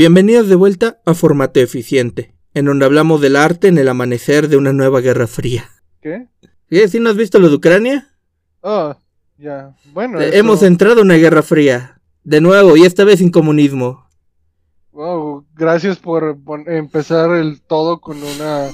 [0.00, 4.56] Bienvenidos de vuelta a Formato Eficiente, en donde hablamos del arte en el amanecer de
[4.56, 5.68] una nueva guerra fría.
[6.00, 6.26] ¿Qué?
[6.70, 8.08] ¿Sí, ¿Sí no has visto lo de Ucrania?
[8.62, 8.96] Oh,
[9.36, 9.76] ya.
[9.92, 10.18] Bueno.
[10.18, 12.00] Eh, eso- Hemos entrado en una guerra fría.
[12.24, 14.08] De nuevo, y esta vez sin comunismo.
[14.92, 18.70] Wow, gracias por empezar el todo con una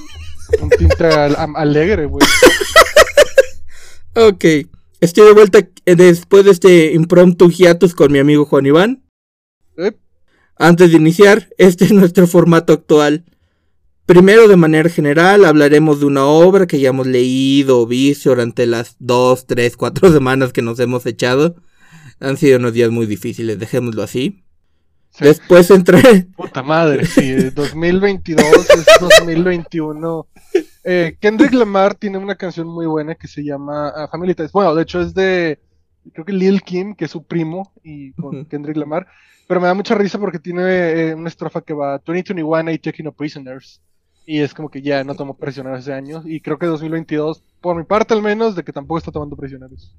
[0.61, 2.25] un tinte alegre, güey.
[4.15, 4.45] Ok,
[5.01, 9.03] estoy de vuelta después de este impromptu hiatus con mi amigo Juan Iván.
[9.77, 9.91] Eh,
[10.59, 13.23] Antes de iniciar, este es nuestro formato actual.
[14.05, 18.65] Primero, de manera general, hablaremos de una obra que ya hemos leído o visto durante
[18.65, 21.55] las dos, tres, cuatro semanas que nos hemos echado.
[22.19, 24.43] Han sido unos días muy difíciles, dejémoslo así.
[25.11, 25.25] sí.
[25.25, 26.01] Después entré.
[26.37, 30.27] Puta madre, sí, 2022 es 2021.
[30.83, 34.53] Eh, Kendrick Lamar tiene una canción muy buena que se llama ah, Family Ties.
[34.53, 35.59] Bueno, de hecho es de,
[36.13, 38.45] creo que Lil Kim, que es su primo, y con.
[38.45, 39.05] Kendrick Lamar.
[39.47, 40.61] Pero me da mucha risa porque tiene
[41.09, 43.81] eh, una estrofa que va 2021 I taking no prisoners.
[44.25, 46.21] Y es como que ya no tomó prisioneros ese año.
[46.25, 49.95] Y creo que 2022, por mi parte al menos, de que tampoco está tomando prisioneros.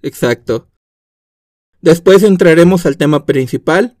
[0.00, 0.68] Exacto.
[1.82, 3.98] Después entraremos al tema principal.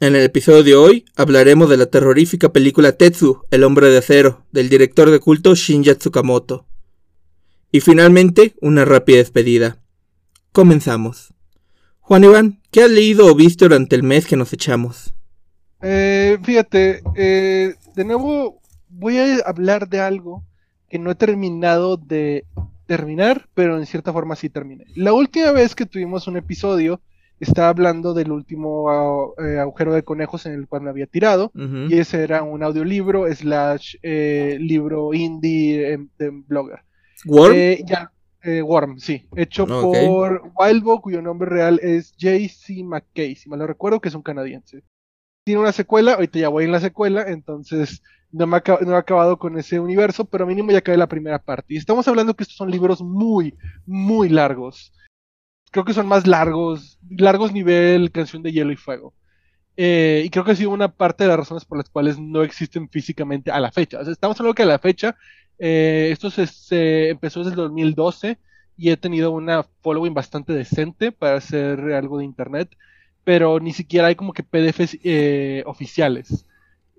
[0.00, 4.46] En el episodio de hoy hablaremos de la terrorífica película Tetsu, El hombre de acero,
[4.50, 6.66] del director de culto Shinya Tsukamoto.
[7.70, 9.78] Y finalmente, una rápida despedida.
[10.52, 11.34] Comenzamos.
[12.02, 15.14] Juan Iván, ¿qué has leído o visto durante el mes que nos echamos?
[15.80, 20.44] Eh, fíjate, eh, de nuevo voy a hablar de algo
[20.88, 22.44] que no he terminado de
[22.86, 24.84] terminar, pero en cierta forma sí terminé.
[24.94, 27.00] La última vez que tuvimos un episodio,
[27.40, 31.98] estaba hablando del último eh, agujero de conejos en el cual me había tirado, y
[31.98, 36.80] ese era un audiolibro slash eh, libro indie em, de blogger.
[37.24, 37.54] ¿Worm?
[37.56, 38.11] Eh, ya,
[38.42, 42.82] eh, Worm, sí, hecho por Wildbow, cuyo nombre real es J.C.
[42.82, 44.82] McKay, si mal no recuerdo, que es un canadiense.
[45.44, 48.02] Tiene una secuela, ahorita ya voy en la secuela, entonces
[48.32, 51.74] no, me no he acabado con ese universo, pero mínimo ya acabé la primera parte.
[51.74, 53.54] Y estamos hablando que estos son libros muy,
[53.86, 54.92] muy largos.
[55.70, 59.14] Creo que son más largos, largos nivel Canción de Hielo y Fuego.
[59.76, 62.42] Eh, y creo que ha sido una parte de las razones por las cuales no
[62.42, 64.00] existen físicamente a la fecha.
[64.00, 65.16] O sea, estamos hablando que a la fecha
[65.58, 68.38] eh, esto se, empezó desde el 2012
[68.76, 72.76] y he tenido una following bastante decente para hacer algo de internet,
[73.24, 76.46] pero ni siquiera hay como que PDFs eh, oficiales.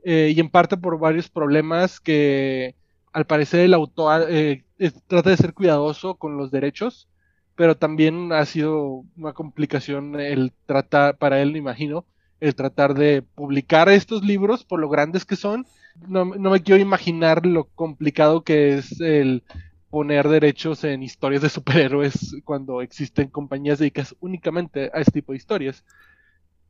[0.04, 2.76] Eh, y en parte por varios problemas que
[3.14, 7.08] al parecer el autor eh, es- trata de ser cuidadoso con los derechos,
[7.56, 12.06] pero también ha sido una complicación el tratar, para él me imagino,
[12.40, 15.66] el tratar de publicar estos libros por lo grandes que son
[16.08, 19.44] no, me quiero imaginar lo complicado que es el
[19.90, 25.38] poner derechos en historias de superhéroes cuando existen compañías dedicadas únicamente a este tipo de
[25.38, 25.84] historias.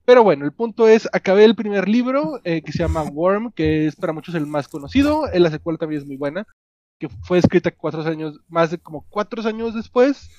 [0.06, 3.88] Pero bueno, el punto es, acabé el primer libro eh, que se llama Worm, que
[3.88, 6.46] es para muchos el más conocido, eh, la secuela también es muy buena,
[7.00, 10.30] que fue escrita cuatro años, más de como cuatro años después,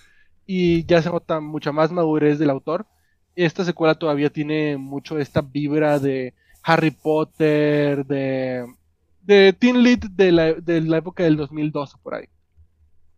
[0.46, 2.86] y ya se nota mucha más madurez del autor.
[3.34, 8.66] Esta secuela todavía tiene mucho esta vibra de Harry Potter, de,
[9.22, 12.26] de Teen Lit de la, de la época del 2012 por ahí.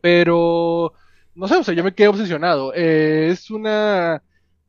[0.00, 0.92] Pero,
[1.34, 2.72] no sé, o sea, yo me quedé obsesionado.
[2.74, 4.22] Eh, es una...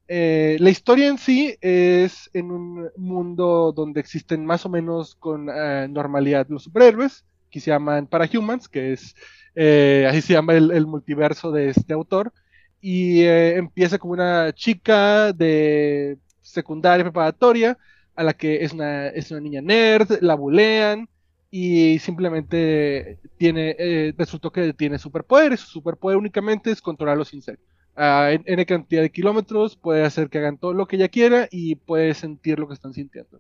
[0.08, 5.50] eh, la historia en sí es en un mundo donde existen más o menos con
[5.50, 9.16] eh, normalidad los superhéroes, que se llaman Parahumans, que es,
[9.56, 12.34] eh, así se llama el, el multiverso de este autor,
[12.82, 17.78] y eh, empieza como una chica de secundaria preparatoria,
[18.18, 21.08] a la que es una, es una niña nerd, la bulean
[21.52, 25.62] y simplemente tiene, eh, resultó que tiene superpoderes.
[25.62, 27.66] Su superpoder únicamente es controlar los insectos.
[27.96, 31.48] A en, N cantidad de kilómetros puede hacer que hagan todo lo que ella quiera
[31.52, 33.40] y puede sentir lo que están sintiendo.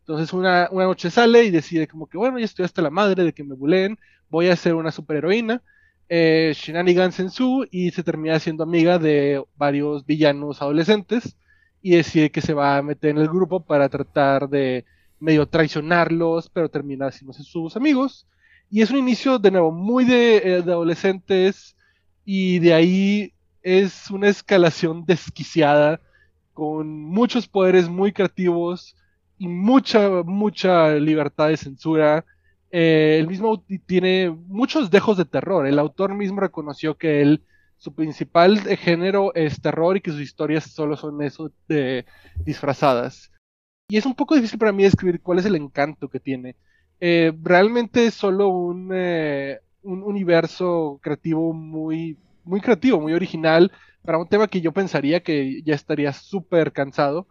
[0.00, 3.24] Entonces una, una noche sale y decide como que bueno, ya estoy hasta la madre
[3.24, 3.98] de que me buleen,
[4.30, 5.62] voy a ser una superheroína.
[6.08, 11.36] Eh, shenanigans en su y se termina siendo amiga de varios villanos adolescentes
[11.84, 14.86] y decide que se va a meter en el grupo para tratar de
[15.20, 18.26] medio traicionarlos, pero termina haciéndose sus amigos.
[18.70, 21.76] Y es un inicio de nuevo muy de, eh, de adolescentes
[22.24, 26.00] y de ahí es una escalación desquiciada
[26.54, 28.96] con muchos poderes muy creativos
[29.36, 32.24] y mucha, mucha libertad de censura.
[32.70, 35.66] Eh, el mismo tiene muchos dejos de terror.
[35.66, 37.42] El autor mismo reconoció que él
[37.84, 42.06] su principal género es terror y que sus historias solo son eso de
[42.42, 43.30] disfrazadas.
[43.90, 46.56] Y es un poco difícil para mí describir cuál es el encanto que tiene.
[46.98, 53.70] Eh, realmente es solo un, eh, un, universo creativo muy, muy creativo, muy original,
[54.02, 57.26] para un tema que yo pensaría que ya estaría súper cansado.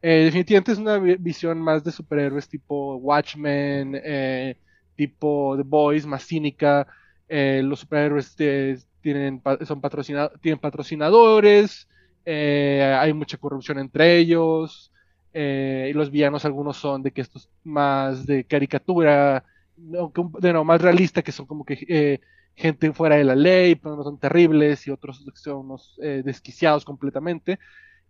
[0.00, 4.56] Eh, definitivamente es una visión más de superhéroes tipo Watchmen, eh,
[4.96, 6.86] tipo The Boys, más cínica.
[7.28, 8.34] Eh, los superhéroes
[9.00, 11.88] tienen, son patrocinados, tienen patrocinadores,
[12.26, 14.92] hay mucha corrupción entre ellos.
[15.34, 19.44] y los villanos algunos son de que estos más de caricatura,
[19.76, 22.20] no, de no, más realista, que son como que
[22.54, 27.58] gente fuera de la ley, pero no son terribles, y otros son unos desquiciados completamente.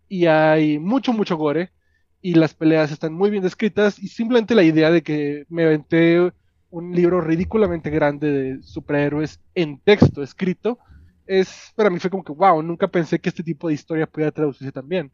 [0.07, 1.71] Y hay mucho, mucho gore
[2.21, 6.31] y las peleas están muy bien descritas y simplemente la idea de que me aventé
[6.71, 10.79] un libro ridículamente grande de superhéroes en texto escrito
[11.25, 14.31] es para mí fue como que wow, nunca pensé que este tipo de historia pudiera
[14.31, 15.11] traducirse también.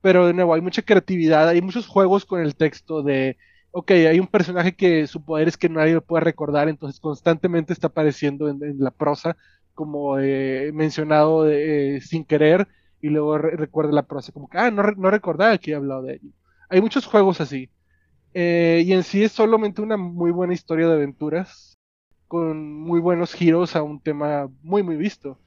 [0.00, 3.36] Pero de nuevo, hay mucha creatividad, hay muchos juegos con el texto de,
[3.72, 7.72] ok, hay un personaje que su poder es que nadie lo puede recordar, entonces constantemente
[7.72, 9.36] está apareciendo en, la prosa,
[9.74, 12.68] como eh, mencionado eh, sin querer,
[13.00, 16.14] y luego recuerda la prosa, como que, ah, no, no recordaba que he hablado de
[16.14, 16.30] ello.
[16.68, 17.68] Hay muchos juegos así.
[18.38, 21.78] Eh, y en sí es solamente una muy buena historia de aventuras,
[22.28, 25.38] con muy buenos giros a un tema muy, muy visto.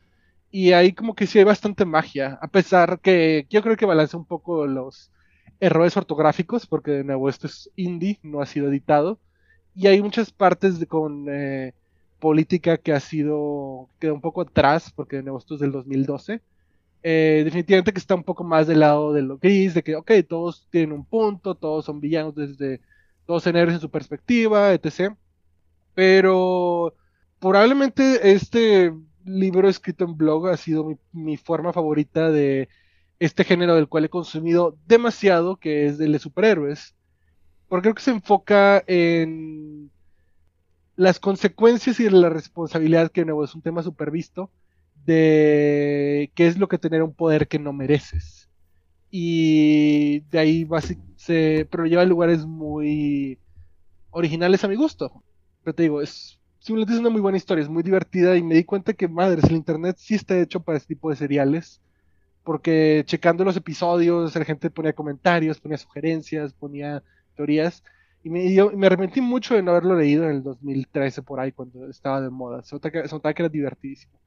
[0.49, 4.17] Y ahí como que sí hay bastante magia, a pesar que yo creo que balance
[4.17, 5.11] un poco los
[5.59, 9.19] errores ortográficos, porque de nuevo esto es indie, no ha sido editado.
[9.75, 11.75] Y hay muchas partes con eh,
[12.19, 16.41] política que ha sido, queda un poco atrás, porque de nuevo esto es del 2012
[17.01, 20.11] eh, definitivamente que está un poco más del lado de lo gris, de que, ok,
[20.27, 22.81] todos tienen un punto, todos son villanos desde,
[23.25, 25.15] todos en en su perspectiva, etc.
[25.93, 26.93] Pero
[27.39, 28.93] probablemente este
[29.25, 32.69] libro escrito en blog ha sido mi, forma favorita de
[33.19, 36.95] este género del cual he consumido demasiado, que es el de superhéroes.
[37.67, 39.91] Porque creo que se enfoca en
[40.95, 44.51] las consecuencias y la responsabilidad, que nuevo es un tema super visto,
[45.09, 48.47] de qué es lo que tener un poder que no mereces.
[49.09, 50.67] Y de ahí
[51.15, 53.39] se, pero lleva a lugares muy
[54.11, 55.23] originales a mi gusto.
[55.63, 58.53] Pero te digo, es simplemente es una muy buena historia, es muy divertida y me
[58.53, 61.81] di cuenta que, madres, el internet sí está hecho para este tipo de seriales.
[62.43, 67.03] Porque checando los episodios, la gente ponía comentarios, ponía sugerencias, ponía
[67.35, 67.83] teorías.
[68.23, 72.21] Y me, arrepentí mucho de no haberlo leído en el 2013 por ahí, cuando estaba
[72.21, 72.63] de moda.
[72.63, 74.19] Se notaba que, que era divertidísimo.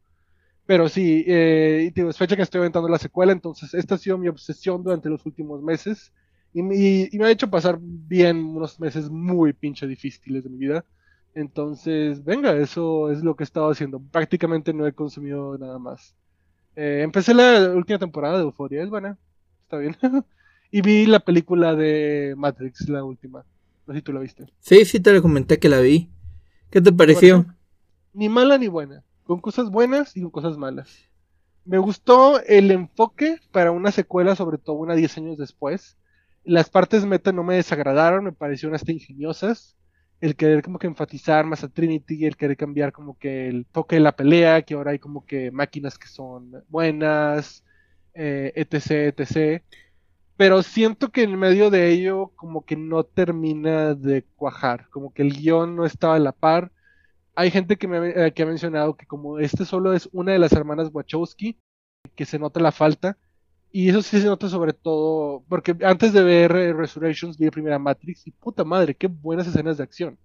[0.66, 4.16] Pero sí, eh, y es fecha que estoy aventando la secuela, entonces esta ha sido
[4.16, 6.12] mi obsesión durante los últimos meses
[6.54, 10.84] y, me ha hecho pasar bien unos meses muy pinche difíciles de mi vida.
[11.34, 14.00] Entonces, venga, eso es lo que he estado haciendo.
[14.00, 16.14] Prácticamente no he consumido nada más.
[16.76, 19.18] Eh, empecé la última temporada de Euphoria, es buena,
[19.62, 19.96] está bien.
[20.70, 23.44] y vi la película de Matrix, la última.
[23.86, 24.46] No sé si tú la viste.
[24.60, 26.10] Sí, sí te lo comenté que la vi.
[26.70, 27.46] ¿Qué te pareció?
[28.12, 31.08] Ni mala ni buena con cosas buenas y con cosas malas.
[31.64, 35.96] Me gustó el enfoque para una secuela, sobre todo una 10 años después.
[36.44, 39.76] Las partes meta no me desagradaron, me parecieron hasta ingeniosas.
[40.20, 43.96] El querer como que enfatizar más a Trinity, el querer cambiar como que el toque
[43.96, 47.64] de la pelea, que ahora hay como que máquinas que son buenas,
[48.12, 49.62] eh, etc, etc.
[50.36, 55.22] Pero siento que en medio de ello como que no termina de cuajar, como que
[55.22, 56.70] el guion no estaba a la par
[57.34, 60.38] hay gente que, me, eh, que ha mencionado que como este solo es una de
[60.38, 61.58] las hermanas Wachowski,
[62.14, 63.16] que se nota la falta.
[63.70, 67.50] Y eso sí se nota sobre todo, porque antes de ver eh, Resurrections vi la
[67.50, 70.18] primera Matrix y puta madre, qué buenas escenas de acción.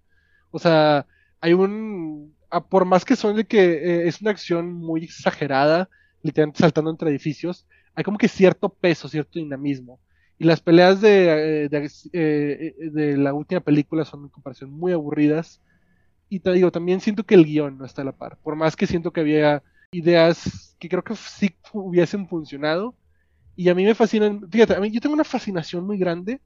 [0.51, 1.07] O sea,
[1.39, 2.35] hay un,
[2.69, 5.89] por más que son de que eh, es una acción muy exagerada,
[6.23, 10.01] literalmente saltando entre edificios, hay como que cierto peso, cierto dinamismo.
[10.37, 15.61] Y las peleas de, de, de la última película son en comparación muy aburridas
[16.29, 18.38] y te digo, también siento que el guion no está a la par.
[18.43, 22.96] Por más que siento que había ideas que creo que sí hubiesen funcionado.
[23.55, 26.41] Y a mí me fascinan, fíjate, a mí yo tengo una fascinación muy grande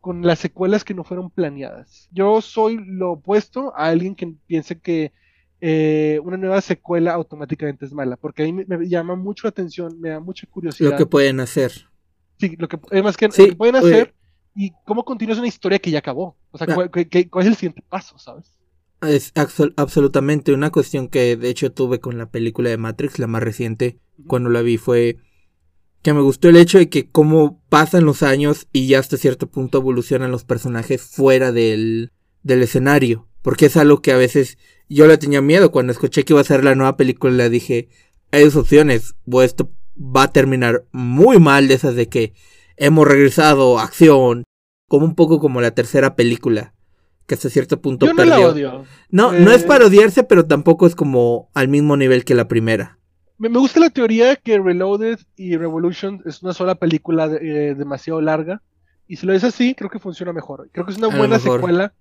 [0.00, 2.08] con las secuelas que no fueron planeadas.
[2.12, 5.12] Yo soy lo opuesto a alguien que piense que
[5.60, 10.00] eh, una nueva secuela automáticamente es mala, porque a mí me, llama mucho la atención,
[10.00, 10.90] me da mucha curiosidad.
[10.90, 11.72] Lo que pueden hacer.
[12.38, 14.14] Sí, lo que, más que, lo que pueden hacer
[14.54, 16.36] y cómo continúa una historia que ya acabó.
[16.50, 18.56] O sea, ¿cuál, cuál es el siguiente paso, sabes?
[19.02, 23.42] Es absolutamente una cuestión que de hecho tuve con la película de Matrix, la más
[23.42, 25.18] reciente, cuando la vi, fue
[26.02, 29.50] que me gustó el hecho de que cómo pasan los años y ya hasta cierto
[29.50, 32.12] punto evolucionan los personajes fuera del,
[32.42, 33.28] del escenario.
[33.42, 34.56] Porque es algo que a veces
[34.88, 37.88] yo le tenía miedo cuando escuché que iba a ser la nueva película, le dije,
[38.30, 42.34] hay dos opciones, o esto va a terminar muy mal de esas de que
[42.76, 44.44] hemos regresado a acción,
[44.88, 46.75] como un poco como la tercera película
[47.26, 48.84] que hasta cierto punto Yo no La odio.
[49.10, 52.48] No, no es eh, para odiarse, pero tampoco es como al mismo nivel que la
[52.48, 52.98] primera.
[53.38, 58.62] Me, gusta la teoría que Reloaded y Revolution es una sola película eh, demasiado larga,
[59.08, 60.70] Y si lo es así, creo que funciona mejor.
[60.72, 61.92] Creo que es una buena secuela,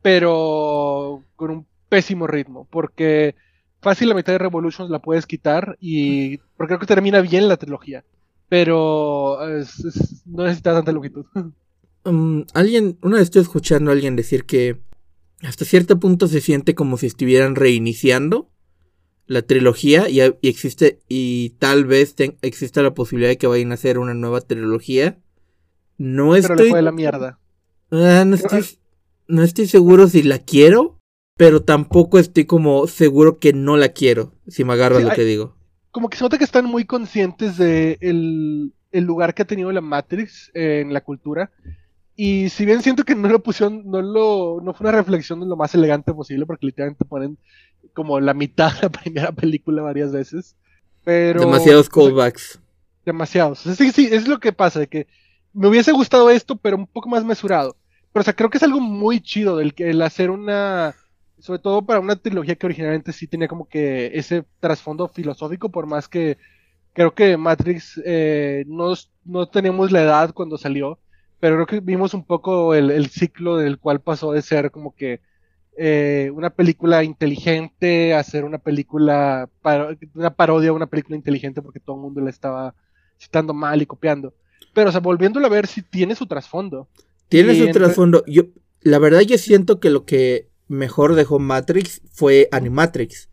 [0.00, 3.34] pero con un pésimo ritmo, porque
[3.80, 7.56] fácil la mitad de Revolutions la puedes quitar y porque creo que termina bien la
[7.56, 8.04] trilogía,
[8.48, 9.38] pero
[10.26, 11.26] no necesita tanta longitud.
[12.08, 14.80] Um, alguien, una vez estoy escuchando a alguien decir que
[15.42, 18.50] hasta cierto punto se siente como si estuvieran reiniciando
[19.26, 23.98] la trilogía y, existe y tal vez exista la posibilidad de que vayan a hacer
[23.98, 25.18] una nueva trilogía.
[25.98, 26.56] No estoy.
[26.56, 27.38] Pero le fue la mierda.
[27.90, 28.64] Ah, no, estoy,
[29.26, 30.98] no estoy seguro si la quiero,
[31.36, 35.56] pero tampoco estoy como seguro que no la quiero, si me agarro lo que digo.
[35.90, 39.70] Como que se nota que están muy conscientes de el, el lugar que ha tenido
[39.72, 41.50] la Matrix en la cultura
[42.20, 45.46] y si bien siento que no lo pusieron, no lo, no fue una reflexión de
[45.46, 47.38] lo más elegante posible, porque literalmente ponen
[47.94, 50.56] como la mitad de la primera película varias veces.
[51.04, 51.42] Pero.
[51.42, 52.58] Demasiados callbacks.
[53.06, 53.60] Demasiados.
[53.60, 55.06] Sí, sí, es lo que pasa, de que
[55.52, 57.76] me hubiese gustado esto, pero un poco más mesurado.
[58.12, 60.96] Pero, o sea, creo que es algo muy chido del que el hacer una.
[61.38, 65.86] Sobre todo para una trilogía que originalmente sí tenía como que ese trasfondo filosófico, por
[65.86, 66.36] más que
[66.94, 68.94] creo que Matrix eh, no,
[69.24, 70.98] no teníamos la edad cuando salió
[71.40, 75.20] pero creo que vimos un poco el, ciclo del cual pasó de ser como que
[75.76, 79.48] eh, una película inteligente a ser una película,
[80.14, 82.74] una parodia a una película inteligente porque todo el mundo la estaba
[83.20, 84.34] citando mal y copiando.
[84.74, 86.88] Pero, o sea, volviéndolo a ver si tiene su trasfondo.
[87.28, 88.24] Tiene su trasfondo.
[88.26, 88.44] Yo,
[88.80, 93.28] la verdad, yo siento que lo que mejor dejó Matrix fue Animatrix.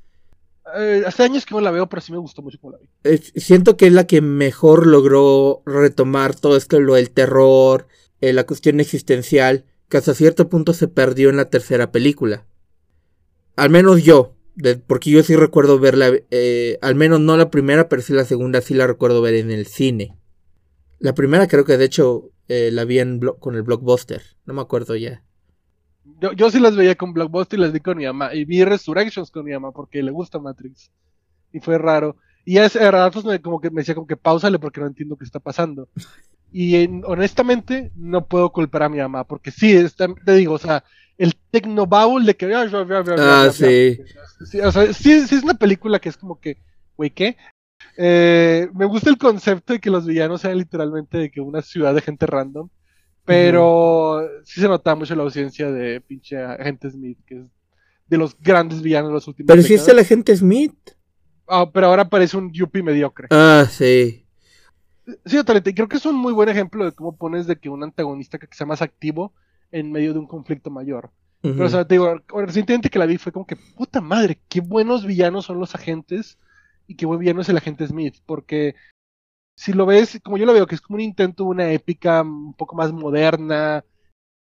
[0.73, 3.17] Eh, hace años que no la veo, pero sí me gustó mucho como la vi.
[3.35, 7.87] siento que es la que mejor logró retomar todo esto, lo del terror,
[8.21, 12.45] eh, la cuestión existencial, que hasta cierto punto se perdió en la tercera película.
[13.55, 14.33] Al menos yo,
[14.87, 18.61] porque yo sí recuerdo verla, eh, al menos no la primera, pero sí la segunda
[18.61, 20.17] sí la recuerdo ver en el cine.
[20.97, 24.95] La primera creo que de hecho la vi en con el blockbuster, no me acuerdo
[24.95, 25.24] ya.
[26.21, 28.33] Yo, yo sí las veía con Blockbuster y las vi con mi mamá.
[28.33, 30.91] Y vi Resurrections con mi mamá porque le gusta Matrix.
[31.51, 32.17] Y fue raro.
[32.45, 35.25] Y a ratos me, como que me decía como que pausale porque no entiendo qué
[35.25, 35.89] está pasando.
[36.51, 39.75] Y honestamente no puedo culpar a mi mamá porque sí,
[40.23, 40.83] te digo, o sea,
[41.17, 42.45] el Tecnobaul de que...
[43.19, 43.97] Ah, sí.
[44.45, 44.59] sí.
[44.59, 46.59] O sea, sí, es una película que es como que,
[46.95, 47.35] güey, ¿qué?
[47.97, 51.95] Eh, me gusta el concepto de que los villanos sean literalmente de que una ciudad
[51.95, 52.69] de gente random.
[53.25, 57.45] Pero sí se nota mucho la ausencia de pinche agente Smith, que es
[58.07, 60.75] de los grandes villanos de los últimos Pero si es el agente Smith.
[61.47, 63.27] Ah, pero ahora parece un Yuppie mediocre.
[63.31, 64.25] Ah, sí.
[65.25, 65.73] Sí, totalmente.
[65.73, 68.47] Creo que es un muy buen ejemplo de cómo pones de que un antagonista que
[68.51, 69.33] sea más activo
[69.71, 71.11] en medio de un conflicto mayor.
[71.41, 74.61] Pero, o sea, te digo, recientemente que la vi fue como que, puta madre, qué
[74.61, 76.39] buenos villanos son los agentes
[76.87, 78.15] y qué buen villano es el agente Smith.
[78.25, 78.73] Porque
[79.55, 82.21] si lo ves, como yo lo veo, que es como un intento de una épica
[82.21, 83.83] un poco más moderna,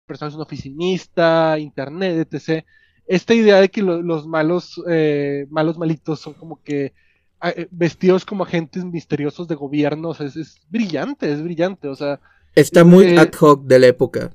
[0.07, 2.65] personas un oficinista, internet, etc.
[3.07, 6.93] Esta idea de que los malos, eh, malos malitos son como que
[7.41, 12.21] ah, eh, vestidos como agentes misteriosos de gobiernos, es, brillante, es brillante, o sea.
[12.55, 14.33] Está muy eh, ad hoc de la época.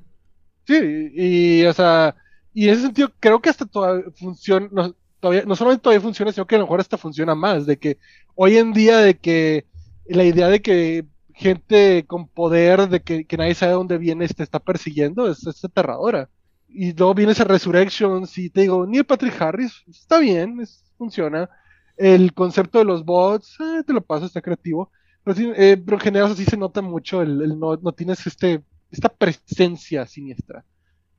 [0.66, 2.16] Sí, y, o sea,
[2.54, 6.32] y en ese sentido creo que hasta todavía funciona, no, todavía, no solamente todavía funciona,
[6.32, 7.98] sino que a lo mejor hasta funciona más, de que
[8.34, 9.66] hoy en día de que
[10.14, 14.58] la idea de que gente con poder, de que, nadie sabe dónde viene, te está
[14.58, 16.28] persiguiendo, es, aterradora.
[16.68, 20.60] Y luego viene esa Resurrections y te digo, Neil Patrick Harris, está bien,
[20.98, 21.48] funciona.
[21.96, 24.90] El concepto de los bots, eh, te lo paso, está creativo.
[25.24, 29.08] Pero, eh, pero en general así se nota mucho, el, no, no, tienes este, esta
[29.08, 30.64] presencia siniestra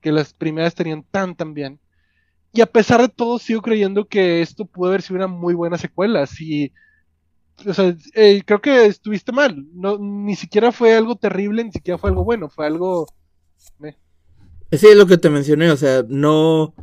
[0.01, 1.79] que las primeras tenían tan tan bien.
[2.53, 5.77] Y a pesar de todo, sigo creyendo que esto puede haber sido una muy buena
[5.77, 6.25] secuela.
[6.25, 6.73] Si
[7.65, 9.67] o sea, eh, creo que estuviste mal.
[9.73, 13.07] No, ni siquiera fue algo terrible, ni siquiera fue algo bueno, fue algo.
[14.71, 16.73] Sí, es lo que te mencioné, o sea, no.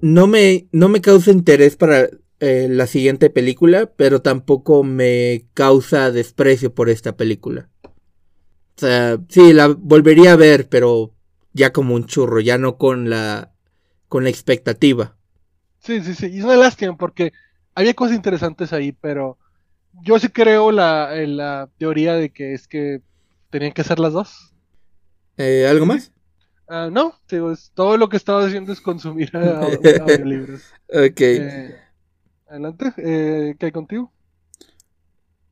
[0.00, 2.08] No me, no me causa interés para
[2.40, 7.70] eh, la siguiente película, pero tampoco me causa desprecio por esta película.
[7.84, 11.14] O sea, sí, la volvería a ver, pero
[11.52, 13.52] ya como un churro, ya no con la,
[14.08, 15.16] con la expectativa.
[15.78, 17.32] Sí, sí, sí, y es una lástima porque
[17.74, 19.38] había cosas interesantes ahí, pero
[20.02, 23.02] yo sí creo la, la teoría de que es que
[23.50, 24.52] tenían que ser las dos.
[25.36, 26.12] Eh, ¿Algo más?
[26.68, 27.14] Uh, no,
[27.74, 30.62] todo lo que estaba haciendo es consumir audiolibros.
[30.88, 31.20] ok.
[31.20, 31.76] Eh,
[32.48, 34.12] adelante, eh, ¿qué hay contigo?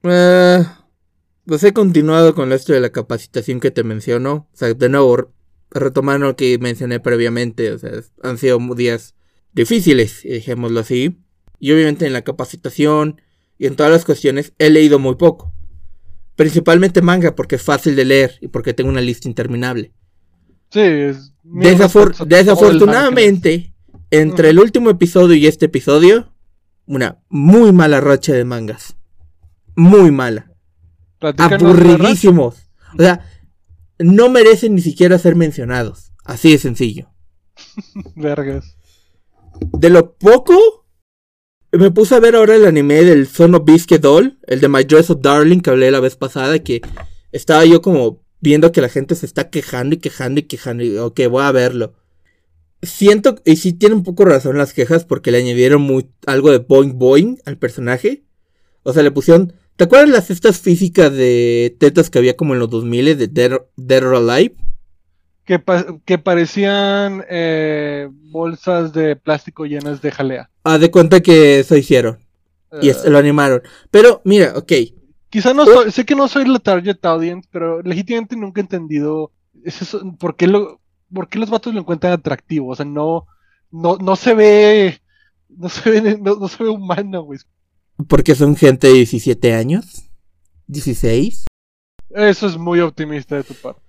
[0.03, 4.49] pues he continuado con esto de la capacitación que te menciono.
[4.51, 5.31] O sea, de nuevo,
[5.71, 7.73] retomando lo que mencioné previamente.
[7.73, 7.91] O sea,
[8.23, 9.15] han sido días
[9.53, 11.19] difíciles, dejémoslo así.
[11.59, 13.21] Y obviamente en la capacitación
[13.61, 15.53] y en todas las cuestiones he leído muy poco.
[16.35, 19.93] Principalmente manga porque es fácil de leer y porque tengo una lista interminable.
[20.71, 23.75] Sí, es Desafor- el desafortunadamente,
[24.11, 26.33] entre el último episodio y este episodio,
[26.87, 28.97] una muy mala racha de mangas.
[29.77, 30.51] Muy mala.
[31.21, 32.67] Aburridísimos.
[32.99, 33.27] O sea,
[33.99, 36.15] no merecen ni siquiera ser mencionados.
[36.25, 37.11] Así de sencillo.
[38.17, 38.75] Vergas.
[39.73, 40.80] De lo poco,
[41.73, 43.65] me puse a ver ahora el anime del Son of
[44.01, 46.81] Doll, el de My Dress of Darling que hablé la vez pasada, que
[47.33, 50.97] estaba yo como viendo que la gente se está quejando y quejando y quejando, y
[50.97, 51.95] ok, voy a verlo.
[52.83, 55.87] Siento, y sí tiene un poco razón las quejas porque le añadieron
[56.27, 58.25] algo de boing boing al personaje.
[58.83, 62.61] O sea, le pusieron, ¿te acuerdas las cestas físicas de tetas que había como en
[62.61, 64.55] los 2000 de Dead, or- Alive?
[65.45, 65.63] Que,
[66.07, 70.50] que parecían eh, bolsas de plástico llenas de jalea.
[70.65, 72.19] Haz de cuenta que eso hicieron
[72.83, 73.63] y Eh, es- lo animaron.
[73.91, 74.73] Pero mira, ok,
[75.31, 79.31] Quizá no soy, sé que no soy la target audience, pero legítimamente nunca he entendido
[79.65, 80.81] es eso, por qué lo,
[81.13, 82.69] por qué los vatos lo encuentran atractivo.
[82.71, 83.27] O sea, no,
[83.71, 85.01] no, no se ve,
[85.49, 87.39] no se ve, no, no se ve humano, güey.
[88.09, 90.09] Porque son gente de 17 años.
[90.67, 91.45] 16.
[92.11, 93.83] Eso es muy optimista de tu parte.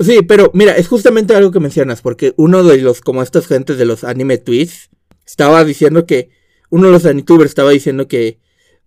[0.00, 3.78] Sí, pero mira, es justamente algo que mencionas, porque uno de los, como estas gentes
[3.78, 4.90] de los anime tweets,
[5.28, 6.30] estaba diciendo que,
[6.70, 8.40] uno de los anitubers estaba diciendo que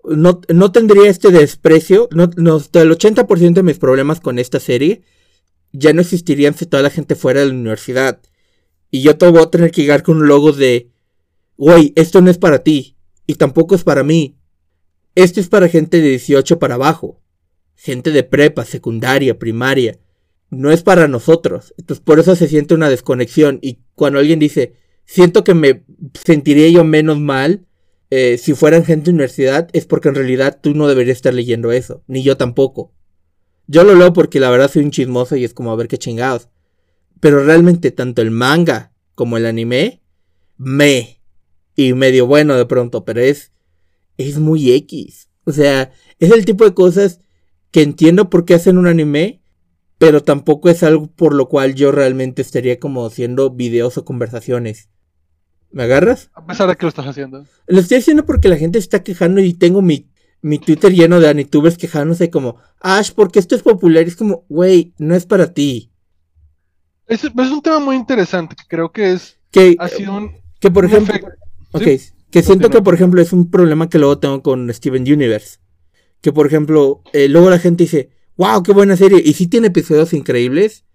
[0.03, 5.03] no, no tendría este desprecio, no, no, el 80% de mis problemas con esta serie
[5.71, 8.19] ya no existirían si toda la gente fuera de la universidad.
[8.89, 10.89] Y yo te voy a tener que llegar con un logo de,
[11.55, 14.38] güey, esto no es para ti, y tampoco es para mí.
[15.15, 17.21] Esto es para gente de 18 para abajo.
[17.75, 20.00] Gente de prepa, secundaria, primaria.
[20.50, 21.74] No es para nosotros.
[21.77, 23.60] Entonces por eso se siente una desconexión.
[23.62, 24.74] Y cuando alguien dice,
[25.05, 27.65] siento que me sentiría yo menos mal
[28.13, 31.72] eh, si fueran gente de universidad, es porque en realidad tú no deberías estar leyendo
[31.72, 32.03] eso.
[32.08, 32.93] Ni yo tampoco.
[33.67, 35.98] Yo lo leo porque la verdad soy un chismoso y es como a ver qué
[35.98, 36.49] chingados.
[37.21, 40.02] Pero realmente tanto el manga como el anime,
[40.58, 41.21] me.
[41.73, 43.54] Y medio bueno de pronto, pero es,
[44.17, 45.30] es muy X.
[45.45, 47.21] O sea, es el tipo de cosas
[47.71, 49.41] que entiendo por qué hacen un anime,
[49.97, 54.89] pero tampoco es algo por lo cual yo realmente estaría como haciendo videos o conversaciones.
[55.71, 56.29] ¿Me agarras?
[56.34, 57.45] A pesar de que lo estás haciendo.
[57.67, 60.10] Lo estoy haciendo porque la gente se está quejando y tengo mi,
[60.41, 64.03] mi Twitter lleno de anitubers quejándose como, Ash, porque esto es popular.
[64.03, 65.91] Y es como, güey, no es para ti.
[67.07, 70.71] Es, es un tema muy interesante que creo que es, Que, ha sido un, que
[70.71, 71.29] por un ejemplo, efecto-
[71.71, 72.69] ok, sí, que siento continúa.
[72.71, 75.60] que por ejemplo es un problema que luego tengo con Steven Universe.
[76.21, 79.21] Que por ejemplo, eh, luego la gente dice, wow, qué buena serie.
[79.23, 80.86] Y sí tiene episodios increíbles.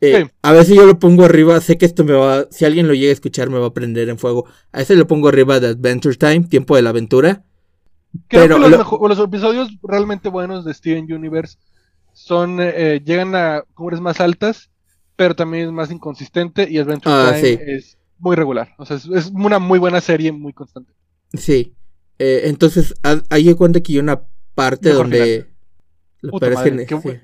[0.00, 0.30] Eh, Sí.
[0.42, 3.10] A veces yo lo pongo arriba, sé que esto me va, si alguien lo llega
[3.10, 4.46] a escuchar me va a prender en fuego.
[4.72, 7.42] A veces lo pongo arriba de Adventure Time, tiempo de la aventura.
[8.28, 11.56] Creo Pero que los, lo- mejo- los episodios realmente buenos de Steven Universe
[12.12, 14.70] son eh, llegan a cumbres más altas,
[15.16, 17.58] pero también es más inconsistente y Adventure Ah, Time sí.
[17.66, 18.74] es muy regular.
[18.78, 20.92] O sea, es, es una muy buena serie, muy constante.
[21.32, 21.74] Sí.
[22.18, 22.94] Eh, entonces,
[23.30, 24.22] ahí cuenta que hay una
[24.54, 25.46] parte Mejor donde...
[26.20, 27.20] Lo Puta madre, que- qué sí.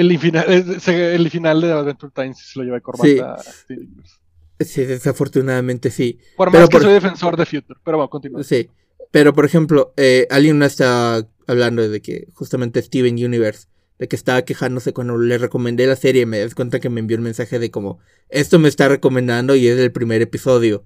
[0.00, 3.18] El final, el final de Adventure Time sí se lo lleva corbata Sí.
[3.18, 4.14] a Steven Universe.
[4.60, 6.18] Sí, desafortunadamente sí.
[6.36, 8.42] Por Pero más que por- soy defensor de Future, pero bueno, continúa.
[8.44, 8.68] Sí.
[9.10, 13.66] Pero, por ejemplo, eh, alguien no está hablando de que justamente Steven Universe,
[13.98, 17.16] de que estaba quejándose cuando le recomendé la serie, me das cuenta que me envió
[17.16, 20.84] un mensaje de como, esto me está recomendando y es el primer episodio.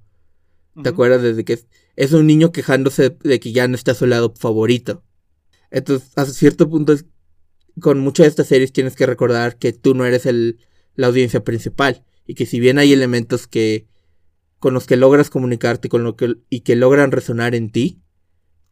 [0.82, 1.20] ¿Te acuerdas?
[1.22, 4.32] Desde que es, es un niño quejándose de que ya no está a su lado
[4.38, 5.02] favorito.
[5.70, 7.04] Entonces, a cierto punto, es-
[7.80, 10.58] con muchas de estas series tienes que recordar que tú no eres el,
[10.94, 12.04] la audiencia principal.
[12.26, 13.86] Y que si bien hay elementos que
[14.58, 18.00] con los que logras comunicarte con lo que, y que logran resonar en ti,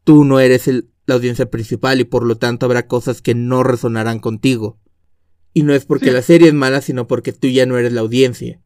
[0.04, 3.64] tú no eres el- la audiencia principal y por lo tanto habrá cosas que no
[3.64, 4.78] resonarán contigo.
[5.52, 6.12] Y no es porque Sí.
[6.12, 8.60] la serie es mala, sino porque tú ya no eres la audiencia.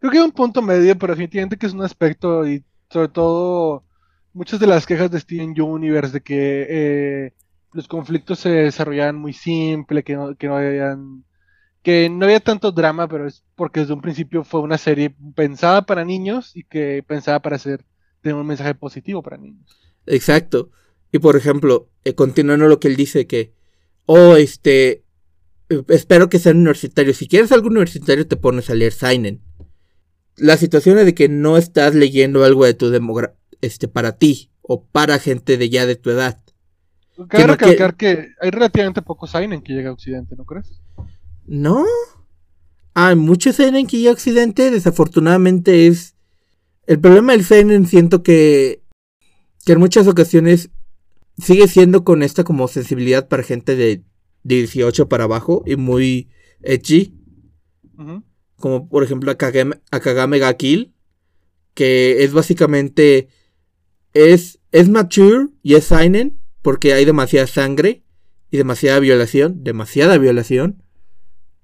[0.00, 3.84] Creo que hay un punto medio, pero definitivamente que es un aspecto y sobre todo
[4.32, 7.32] muchas de las quejas de Steven Universe de que eh,
[7.72, 11.24] los conflictos se desarrollaban muy simple, que no, que no habían,
[11.82, 15.86] que no había tanto drama, pero es porque desde un principio fue una serie pensada
[15.86, 17.84] para niños y que pensada para hacer
[18.20, 19.76] tener un mensaje positivo para niños.
[20.06, 20.70] Exacto.
[21.12, 23.52] Y por ejemplo, eh, continuando lo que él dice que,
[24.06, 25.04] oh, este,
[25.88, 27.16] espero que sean universitarios.
[27.16, 29.42] Si quieres algo universitario te pones a leer Seinen.
[30.36, 34.50] La situación es de que no estás leyendo algo de tu demogra este, para ti
[34.62, 36.42] o para gente de ya de tu edad.
[37.28, 40.80] Cabe recalcar que hay relativamente pocos Seinen que llega a Occidente, ¿no crees?
[41.46, 41.84] ¿No?
[42.94, 46.16] Hay mucho Seinen que ya Occidente, desafortunadamente es...
[46.86, 48.82] El problema del Seinen siento que...
[49.64, 50.70] Que en muchas ocasiones
[51.38, 54.02] sigue siendo con esta como sensibilidad para gente de
[54.44, 56.30] 18 para abajo y muy
[56.62, 57.14] edgy.
[58.56, 60.92] Como por ejemplo Akagame, Akagame ga Kill,
[61.74, 63.28] que es básicamente
[64.14, 68.02] es es mature y es seinen porque hay demasiada sangre
[68.50, 70.82] y demasiada violación, demasiada violación,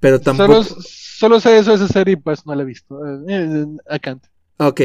[0.01, 2.99] pero tampoco Solo, solo sé eso de esa serie y pues no la he visto.
[3.07, 4.25] Eh, eh, I can't.
[4.59, 4.81] Ok,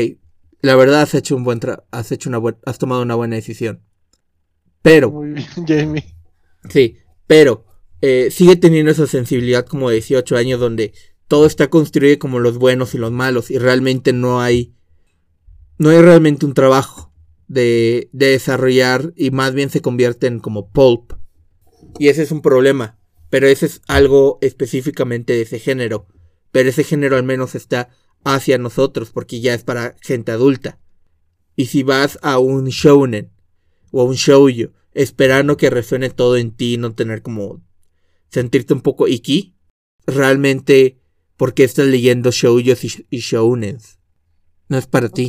[0.62, 3.36] la verdad has hecho un buen tra- has hecho una buen- has tomado una buena
[3.36, 3.82] decisión.
[4.82, 6.16] Pero Muy bien, Jamie.
[6.70, 6.98] Sí,
[7.28, 7.66] pero
[8.02, 10.94] eh, sigue teniendo esa sensibilidad como de 18 años donde
[11.30, 14.74] todo está construido como los buenos y los malos y realmente no hay
[15.78, 17.13] no hay realmente un trabajo
[17.54, 21.14] de, de desarrollar y más bien se convierte en como pulp
[22.00, 22.98] y ese es un problema
[23.30, 26.08] pero ese es algo específicamente de ese género
[26.52, 27.90] pero ese género al menos está
[28.24, 30.80] hacia nosotros porque ya es para gente adulta
[31.56, 33.32] y si vas a un shounen
[33.92, 37.62] o a un shoujo esperando que resuene todo en ti, no tener como
[38.30, 39.56] sentirte un poco iki.
[40.06, 41.00] Realmente,
[41.38, 44.00] ¿por qué estás leyendo shoujos y shounens?
[44.68, 45.28] No es para ti.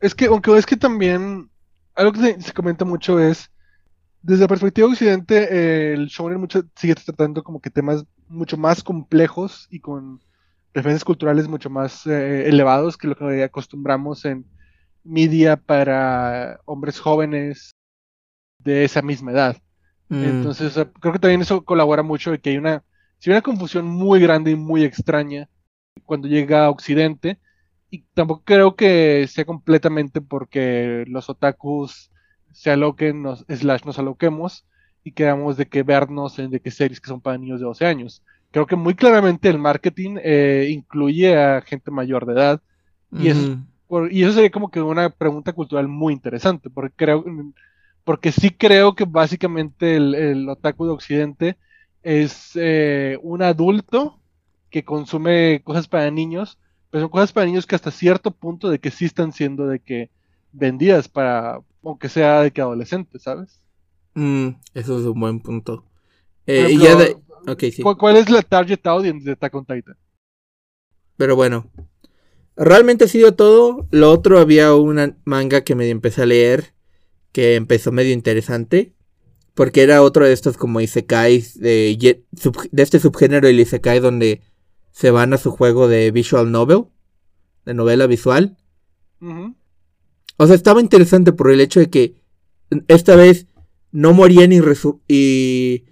[0.00, 1.50] Es que, aunque es que también,
[1.94, 3.50] algo que se, se comenta mucho es,
[4.22, 8.56] desde la perspectiva de Occidente, eh, el shounen mucho, sigue tratando como que temas mucho
[8.56, 10.20] más complejos y con
[10.74, 14.44] referencias culturales mucho más eh, elevados que lo que acostumbramos en
[15.02, 17.74] media para hombres jóvenes
[18.58, 19.56] de esa misma edad.
[20.08, 22.84] Mm, Entonces, creo que también eso colabora mucho de que hay una,
[23.18, 25.48] sí hay una confusión muy grande y muy extraña
[26.04, 27.38] cuando llega a Occidente.
[27.90, 32.10] Y tampoco creo que sea completamente porque los otakus
[32.52, 34.66] se aloquen, nos, slash nos aloquemos
[35.04, 37.86] y quedamos de que vernos en de que series que son para niños de 12
[37.86, 38.22] años.
[38.50, 42.62] Creo que muy claramente el marketing eh, incluye a gente mayor de edad
[43.14, 43.30] y
[43.86, 47.24] por- y eso sería como que una pregunta cultural muy interesante, porque creo,
[48.04, 51.58] porque sí creo que básicamente el, el otaku de Occidente
[52.02, 54.20] es eh, un adulto
[54.70, 56.58] que consume cosas para niños,
[56.90, 59.80] pero son cosas para niños que hasta cierto punto de que sí están siendo de
[59.80, 60.10] que
[60.52, 63.60] vendidas para, aunque sea de que adolescentes, ¿sabes?
[64.14, 65.84] Mm, eso es un buen punto.
[66.46, 67.16] Eh, y ejemplo, ya de-
[67.52, 67.82] ok, sí.
[67.82, 69.96] ¿cu- ¿Cuál es la target audience de Attack on Titan?
[71.16, 71.70] Pero bueno.
[72.56, 73.86] Realmente ha sido todo.
[73.90, 76.72] Lo otro había una manga que medio empecé a leer.
[77.32, 78.94] Que empezó medio interesante.
[79.54, 81.58] Porque era otro de estos como isekais.
[81.60, 81.96] De
[82.72, 84.40] este subgénero del isekai donde
[84.98, 86.86] se van a su juego de visual novel.
[87.64, 88.56] De novela visual.
[89.20, 92.20] O sea, estaba interesante por el hecho de que
[92.88, 93.46] esta vez
[93.92, 95.84] no morían y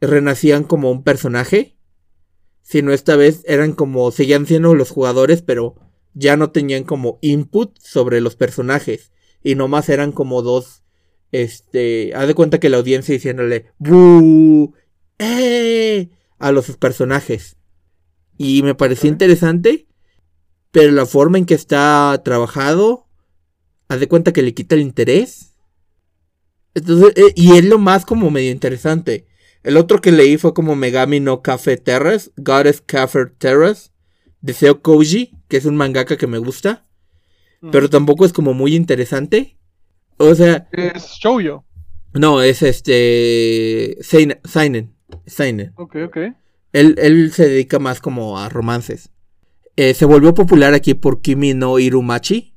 [0.00, 1.76] renacían como un personaje,
[2.60, 5.76] sino esta vez eran como, seguían siendo los jugadores, pero
[6.14, 9.12] ya no tenían como input sobre los personajes,
[9.44, 10.82] y nomás eran como dos,
[11.30, 14.74] este, haz de cuenta que la audiencia diciéndole, ¡Bú!
[15.20, 16.08] ¡Eh!
[16.40, 17.58] a los personajes.
[18.36, 19.86] Y me pareció interesante,
[20.70, 23.06] pero la forma en que está trabajado,
[23.88, 25.54] haz de cuenta que le quita el interés.
[26.74, 29.26] Entonces, eh, y es lo más como medio interesante.
[29.62, 33.90] El otro que leí fue como Megami no Cafe Terrace, Goddess Cafe Terrace,
[34.40, 36.86] de Seo Koji, que es un mangaka que me gusta,
[37.70, 39.56] pero tampoco es como muy interesante.
[40.18, 41.64] O sea, Es shoujo.
[42.12, 43.96] no, es este.
[44.02, 44.40] Seinen.
[45.26, 45.72] Seinen.
[45.76, 46.16] Ok, ok.
[46.74, 49.08] Él, él se dedica más como a romances.
[49.76, 52.54] Eh, se volvió popular aquí por Kimi no Irumachi.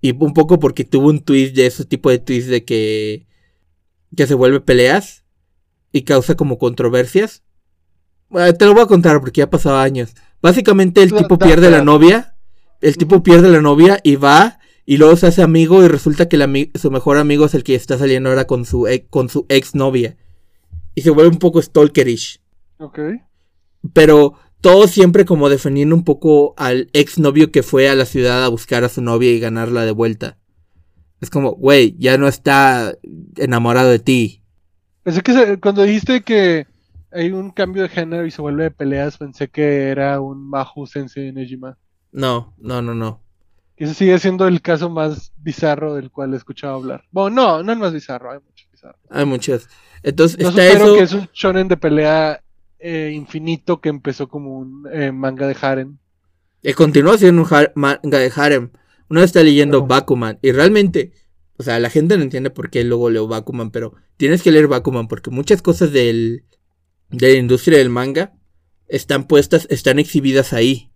[0.00, 3.26] Y un poco porque tuvo un twist de ese tipo de twist de que.
[4.16, 5.24] que se vuelve peleas.
[5.92, 7.42] Y causa como controversias.
[8.30, 10.14] Eh, te lo voy a contar porque ya ha pasado años.
[10.42, 12.36] Básicamente el tipo pierde la novia.
[12.80, 14.58] El tipo pierde la novia y va.
[14.84, 17.74] Y luego se hace amigo y resulta que el su mejor amigo es el que
[17.74, 20.18] está saliendo ahora con su, ex- con su ex novia.
[20.94, 22.40] Y se vuelve un poco stalkerish
[22.78, 22.98] Ok.
[23.92, 28.48] Pero todo siempre como defendiendo un poco al exnovio que fue a la ciudad a
[28.48, 30.38] buscar a su novia y ganarla de vuelta.
[31.20, 32.94] Es como, güey, ya no está
[33.36, 34.42] enamorado de ti.
[35.02, 36.66] Pensé que se- cuando dijiste que
[37.12, 40.86] hay un cambio de género y se vuelve de peleas, pensé que era un Mahu
[40.86, 41.78] Sensei de Nejima.
[42.12, 43.20] No, no, no, no.
[43.76, 47.04] Ese sigue siendo el caso más bizarro del cual he escuchado hablar.
[47.10, 49.00] Bueno, no, no el más bizarro, hay muchos bizarros.
[49.10, 49.68] Hay muchos.
[50.02, 50.94] Entonces No está eso.
[50.94, 52.40] que es un shonen de pelea
[52.86, 55.96] eh, infinito que empezó como un eh, manga de harem.
[56.62, 58.70] Y continúa siendo un manga de harem.
[59.08, 60.38] Uno está leyendo Pero- Bakuman.
[60.42, 61.12] Y realmente,
[61.56, 63.70] o sea, la gente no entiende por qué luego leo Bakuman.
[63.70, 66.44] Pero tienes que leer Bakuman porque muchas cosas del,
[67.08, 68.34] de la industria del manga
[68.86, 70.90] están puestas, están exhibidas ahí.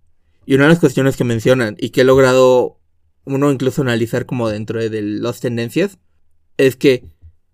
[0.45, 2.81] Y una de las cuestiones que mencionan y que he logrado
[3.25, 5.99] uno incluso analizar como dentro de, de las tendencias
[6.59, 7.05] es que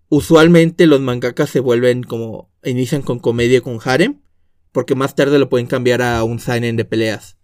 [0.08, 4.20] usualmente los mangakas se vuelven como inician con comedia con harem
[4.74, 7.38] porque más tarde lo pueden cambiar a un seinen de peleas.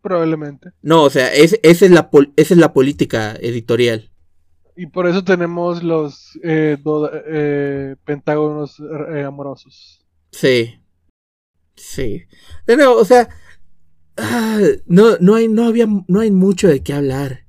[0.00, 0.70] Probablemente.
[0.80, 4.10] No, o sea, es, esa, es la esa es la política editorial.
[4.76, 8.80] Y por eso tenemos los eh, do- eh, pentágonos
[9.14, 10.00] eh, amorosos.
[10.32, 10.80] Sí.
[11.76, 12.22] Sí.
[12.66, 13.28] De nuevo, o sea,
[14.16, 17.44] ah, no, no hay, no había, no hay mucho de qué hablar.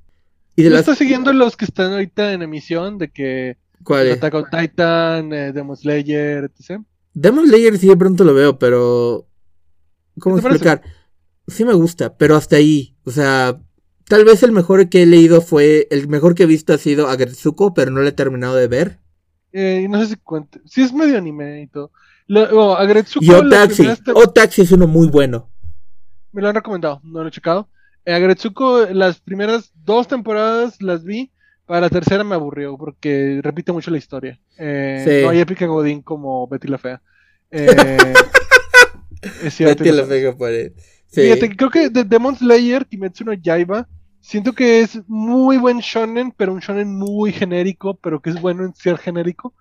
[0.56, 2.98] Y de ¿No las estás siguiendo los que están ahorita en emisión?
[2.98, 4.18] De que ¿cuáles?
[4.18, 6.82] Attack on Titan, eh, Demon Slayer, etc.
[7.14, 9.26] Demon Slayer sí de pronto lo veo, pero
[10.18, 10.82] ¿cómo explicar?
[11.48, 12.96] Sí me gusta, pero hasta ahí.
[13.04, 13.60] O sea,
[14.08, 17.08] tal vez el mejor que he leído fue, el mejor que he visto ha sido
[17.08, 19.00] Agretsuko, pero no lo he terminado de ver.
[19.52, 20.60] Eh, no sé si cuente.
[20.64, 21.90] Sí, es medio anime y todo.
[22.26, 23.82] Lo, oh, Agretsuko, Y Otaxi.
[24.02, 25.50] te- Otaxi es uno muy bueno.
[26.32, 27.68] me lo han recomendado, no lo he checado.
[28.06, 31.30] Eh, Agretsuko, las primeras dos temporadas las vi.
[31.66, 34.38] Para la tercera me aburrió porque repite mucho la historia.
[34.58, 35.24] Eh, Sí.
[35.24, 37.00] No hay épica Godín como Betty la Fea.
[37.50, 37.66] Eh,
[39.44, 39.84] es cierto.
[39.84, 40.72] Betty la Fea Pared.
[41.06, 41.20] Sí.
[41.22, 43.86] Fíjate, creo que de Demon Slayer, Kimetsu no Yaiba,
[44.20, 48.64] siento que es muy buen shonen, pero un shonen muy genérico, pero que es bueno
[48.64, 49.54] en ser genérico.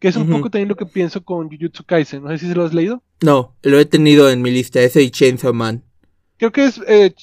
[0.00, 0.32] Que es un Ujú.
[0.38, 2.22] poco también lo que pienso con Jujutsu Kaisen.
[2.24, 3.02] No sé si se lo has leído.
[3.22, 5.82] No, lo he tenido en mi lista, ese y Chainsaw Man.
[6.36, 6.80] Creo que es.
[6.86, 7.14] Eh,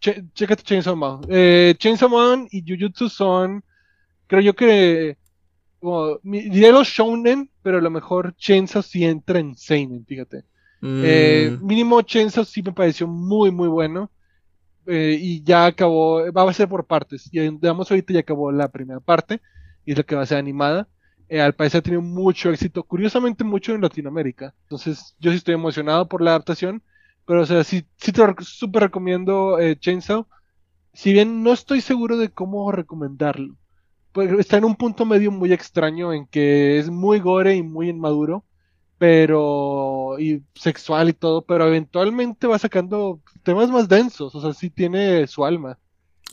[0.00, 1.20] ch- chécate Chainsaw Man.
[1.28, 3.62] Eh, Chainsaw Man y Jujutsu son.
[4.26, 5.18] Creo yo que.
[5.80, 10.44] como, diré los shonen, pero a lo mejor Chainsaw sí entra en Seinen, fíjate.
[10.80, 14.10] Mm, Eh, mínimo Chainsaw sí me pareció muy, muy bueno.
[14.86, 17.28] Eh, y ya acabó, va a ser por partes.
[17.32, 19.40] Y digamos ahorita ya acabó la primera parte,
[19.84, 20.88] y es la que va a ser animada.
[21.28, 24.54] Eh, al parecer ha tenido mucho éxito, curiosamente mucho en Latinoamérica.
[24.62, 26.82] Entonces yo sí estoy emocionado por la adaptación,
[27.26, 30.26] pero o sea, sí, sí te súper recomiendo eh, Chainsaw.
[30.92, 33.56] Si bien no estoy seguro de cómo recomendarlo,
[34.22, 38.44] está en un punto medio muy extraño en que es muy gore y muy inmaduro
[38.98, 44.70] pero y sexual y todo, pero eventualmente va sacando temas más densos, o sea, sí
[44.70, 45.78] tiene su alma,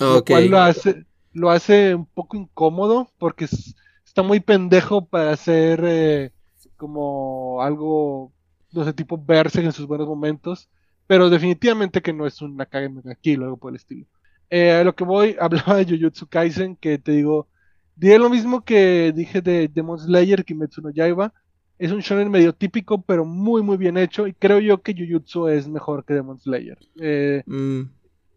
[0.07, 5.31] lo cual lo hace, lo hace un poco incómodo porque es- está muy pendejo para
[5.31, 6.31] hacer eh,
[6.77, 8.33] como algo,
[8.71, 10.69] no sé, tipo verse en sus buenos momentos,
[11.07, 12.89] pero definitivamente que no es un Nakage
[13.21, 14.07] Kill o algo por el estilo.
[14.49, 17.49] Eh, a lo que voy, hablaba de Jujutsu Kaisen, que te digo,
[17.95, 21.33] diré lo mismo que dije de Demon Slayer, Kimetsu no Yaiba,
[21.77, 24.27] es un shonen medio típico, pero muy, muy bien hecho.
[24.27, 26.77] Y creo yo que Jujutsu es mejor que Demon Slayer.
[26.99, 27.81] Eh, Mm,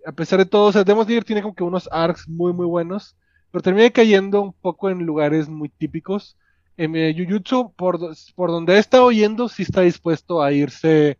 [0.04, 2.66] a pesar de todo, o sea, Demon Slayer tiene como que unos arcs muy, muy
[2.66, 3.16] buenos.
[3.50, 6.36] Pero termina cayendo un poco en lugares muy típicos.
[6.76, 7.98] Eh, Jujutsu, por,
[8.34, 11.18] por donde he estado yendo, sí está dispuesto a irse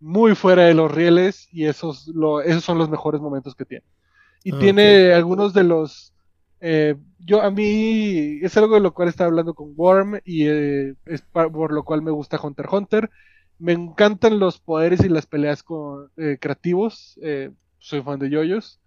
[0.00, 1.48] muy fuera de los rieles.
[1.52, 3.84] Y esos, lo, esos son los mejores momentos que tiene.
[4.44, 6.11] Y Ah, tiene algunos de los
[6.64, 10.94] eh, yo a mí es algo de lo cual estaba hablando con Worm y eh,
[11.06, 13.10] es por lo cual me gusta Hunter x Hunter.
[13.58, 17.18] Me encantan los poderes y las peleas con, eh, creativos.
[17.78, 18.78] soy fan de yoyos.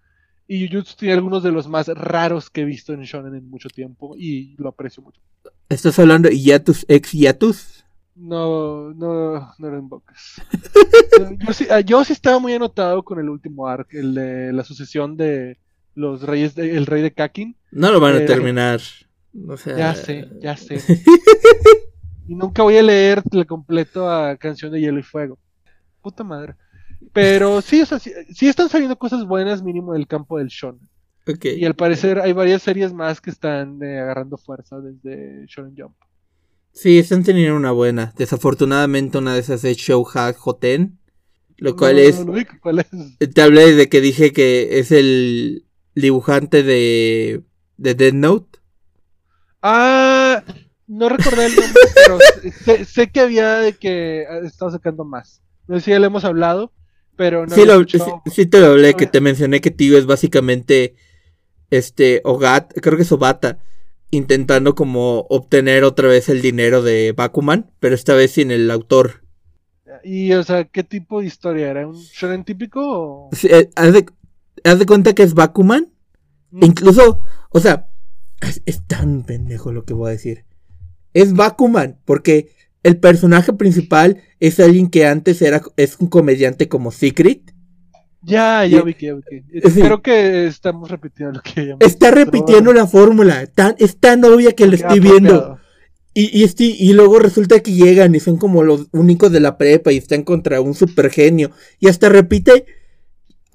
[0.48, 3.68] Y Jujutsu tiene algunos de los más raros que he visto en Shonen en mucho
[3.68, 5.20] tiempo y lo aprecio mucho.
[5.68, 7.84] ¿Estás hablando de Yatus ex Yatus?
[8.16, 10.42] No, no, no lo invocas.
[11.20, 14.54] yo, yo sí, ah, yo sí estaba muy anotado con el último arc, el de
[14.54, 15.58] la sucesión de
[15.96, 17.56] los reyes, de- el rey de Kakin.
[17.72, 18.82] No lo van a Eh, terminar.
[19.48, 20.80] O sea, Ya sé, ya sé.
[22.28, 25.38] Y nunca voy a leer el completo a Canción de Hielo y Fuego.
[26.02, 26.56] Puta madre.
[27.14, 30.88] Pero sí, o sea, sí, sí están saliendo cosas buenas mínimo del campo del shonen.
[31.28, 31.46] Ok.
[31.46, 35.96] Y al parecer hay varias series más que están eh, agarrando fuerza desde Shonen Jump.
[36.72, 38.14] Sí, están teniendo una buena.
[38.18, 40.98] Desafortunadamente una de esas es Shouha Hoten.
[41.58, 42.20] Lo cual No, es...
[42.20, 43.34] no, no, no, ¿Cuál es?
[43.34, 45.65] Te hablé de que dije que es el
[45.96, 47.42] dibujante de,
[47.78, 48.60] de Dead Note.
[49.62, 50.44] Ah,
[50.88, 52.20] no recordé el nombre, pero
[52.64, 55.42] sé, sé que había de que ha estado sacando más.
[55.68, 56.72] No sé si ya le hemos hablado,
[57.16, 58.00] pero no sí, lo- sí-
[58.32, 60.96] sí te lo hablé, no que había- te mencioné que tío es básicamente
[61.72, 63.58] este Ogat, creo que es Obata,
[64.12, 69.24] intentando como obtener otra vez el dinero de Bakuman, pero esta vez sin el autor.
[70.04, 71.88] Y, o sea, ¿qué tipo de historia era?
[71.88, 73.30] ¿Un shonen típico o...?
[73.32, 73.70] Sí, eh,
[74.66, 75.92] haz, de, cuenta que es Bakuman,
[76.62, 77.90] incluso, o sea,
[78.42, 80.46] es, es tan pendejo lo que voy a decir.
[81.14, 82.50] Es Bakuman, porque
[82.84, 87.54] el personaje principal es alguien que antes era es un comediante como Secret.
[88.22, 89.70] Ya, ya Y- vi que, ya vi que.
[89.70, 89.82] Sí.
[89.82, 94.54] Creo que estamos repitiendo lo que ya Está repitiendo la fórmula, tan, es tan obvia
[94.54, 95.58] que lo estoy viendo.
[96.14, 99.58] Y, y, este- y luego resulta que llegan y son como los únicos de la
[99.58, 101.52] prepa y están contra un super genio.
[101.80, 102.66] Y hasta repite,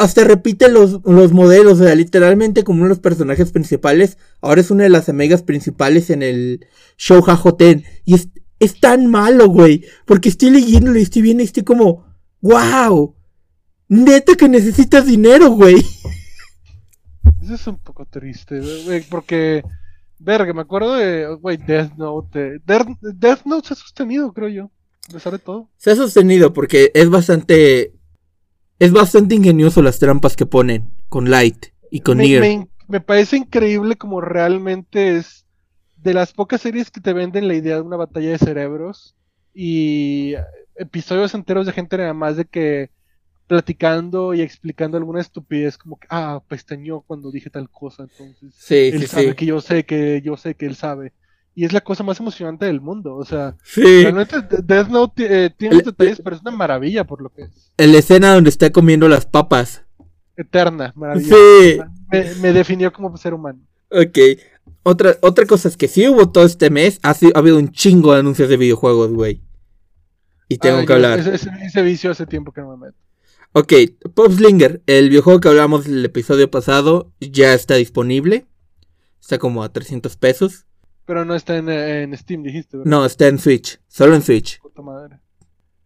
[0.01, 4.17] hasta repite los, los modelos, o sea, literalmente como uno de los personajes principales.
[4.41, 7.85] Ahora es una de las amigas principales en el show Jajoten.
[8.07, 9.85] Y es, es tan malo, güey.
[10.07, 12.07] Porque estoy leyéndolo y estoy viendo y estoy como,
[12.41, 13.15] wow.
[13.89, 15.77] Neta que necesitas dinero, güey.
[17.43, 19.63] Eso es un poco triste, güey, porque,
[20.19, 22.61] verga, me acuerdo de, güey, Death Note.
[22.65, 24.71] Death, Death Note se ha sostenido, creo yo,
[25.11, 25.69] a pesar de todo.
[25.77, 27.93] Se ha sostenido porque es bastante,
[28.81, 32.41] es bastante ingenioso las trampas que ponen con Light y con me, Nier.
[32.41, 35.47] me, me parece increíble como realmente es
[35.97, 39.17] de las pocas series que te venden la idea de una batalla de cerebros
[39.55, 40.35] y
[40.77, 42.91] episodios enteros de gente nada más de que
[43.47, 48.93] platicando y explicando alguna estupidez como que ah pestañó cuando dije tal cosa entonces Sí,
[48.93, 49.37] él sí, sabe sí.
[49.37, 51.15] que yo sé que yo sé que él sabe
[51.55, 53.83] y es la cosa más emocionante del mundo o sea Sí.
[54.03, 57.43] realmente De- Death Note eh, tiene El- detalles pero es una maravilla por lo que
[57.43, 59.85] es En la escena donde está comiendo las papas.
[60.37, 61.79] eterna maravillosa Sí.
[62.11, 63.61] me, me definió como ser humano
[63.91, 64.19] Ok.
[64.85, 68.21] Otra, otra cosa es que sí hubo todo este mes, ha, habido un chingo de
[68.21, 69.43] anuncios de videojuegos, güey.
[70.49, 71.19] Y tengo Ah, que hablar.
[71.19, 72.99] ese, ese- ese vicio hace tiempo que no me meto
[73.53, 73.73] Ok,
[74.15, 78.47] Popslinger, el videojuego que hablamos el episodio pasado, ya está disponible.
[79.21, 80.67] Está como a 300 pesos.
[81.05, 82.91] Pero no está en, en Steam dijiste ¿verdad?
[82.91, 84.61] No, está en Switch, solo en Switch.
[84.61, 85.19] Puta madre.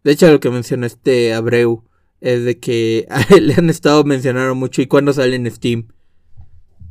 [0.03, 1.83] De hecho, lo que mencionó este Abreu
[2.21, 3.07] es de que
[3.41, 5.87] le han estado mencionando mucho y cuándo sale en Steam.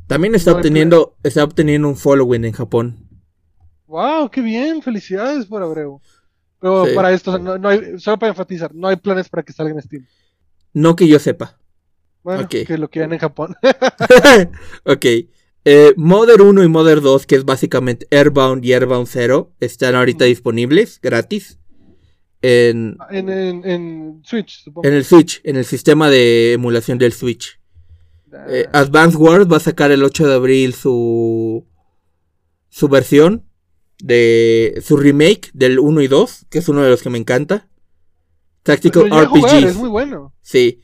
[0.07, 2.97] También está No obteniendo, está obteniendo un following en Japón.
[3.87, 6.01] Wow, qué bien, felicidades por Abreu.
[6.59, 6.91] Pero Sí.
[6.95, 9.81] para esto, no, no hay, solo para enfatizar, no hay planes para que salga en
[9.81, 10.05] Steam.
[10.73, 11.57] No que yo sepa.
[12.23, 12.55] Bueno, Ok.
[12.67, 13.55] que lo quieran en Japón.
[14.83, 15.05] ok.
[15.65, 20.25] Eh, Mother 1 y Mother 2, que es básicamente Airbound y Airbound 0, están ahorita
[20.25, 21.57] disponibles, gratis.
[22.41, 24.87] En, en, en, en Switch, supongo.
[24.87, 27.59] en el Switch, en el sistema de emulación del Switch.
[28.31, 31.65] Ah, Eh, Advance Wars va a sacar el 8 de abril su,
[32.69, 33.45] su versión
[33.97, 37.67] de su remake del 1 y 2, que es uno de los que me encanta.
[38.61, 39.63] Tactical RPGs.
[39.63, 40.33] es muy bueno.
[40.41, 40.81] Sí.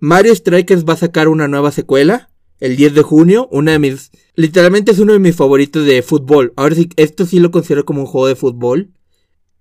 [0.00, 3.48] Mario Strikers va a sacar una nueva secuela el 10 de junio.
[3.52, 4.10] Una de mis.
[4.36, 6.52] Literalmente es uno de mis favoritos de fútbol.
[6.56, 8.92] Ahora sí, esto sí lo considero como un juego de fútbol.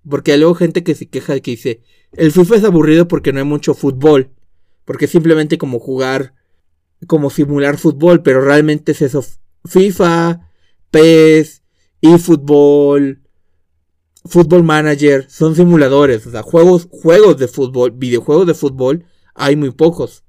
[0.08, 1.82] Porque hay luego gente que se queja de que dice:
[2.12, 4.32] El FIFA es aburrido porque no hay mucho fútbol.
[4.86, 6.34] Porque es simplemente como jugar.
[7.08, 8.24] Como simular fútbol.
[8.24, 9.24] Pero realmente es eso:
[9.66, 10.50] FIFA,
[10.92, 11.62] PES,
[12.02, 13.24] eFootball.
[14.26, 19.06] Football Manager son simuladores, o sea, juegos, juegos de fútbol, videojuegos de fútbol,
[19.36, 20.24] hay muy pocos.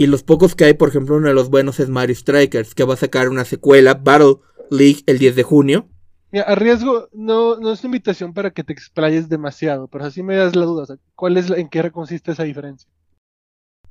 [0.00, 2.84] Y los pocos que hay, por ejemplo, uno de los buenos es Mario Strikers, que
[2.84, 4.36] va a sacar una secuela, Battle
[4.70, 5.88] League, el 10 de junio.
[6.32, 10.22] Mira, a riesgo, no, no es una invitación para que te explayes demasiado, pero así
[10.22, 10.84] me das la duda.
[10.84, 12.88] o sea, ¿Cuál es la- en qué consiste esa diferencia?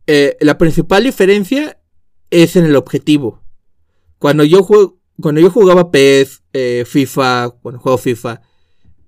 [0.08, 1.80] Eh, la principal diferencia
[2.32, 3.43] es en el objetivo.
[4.17, 8.41] Cuando yo juego, cuando yo jugaba PES, eh, FIFA, cuando juego FIFA,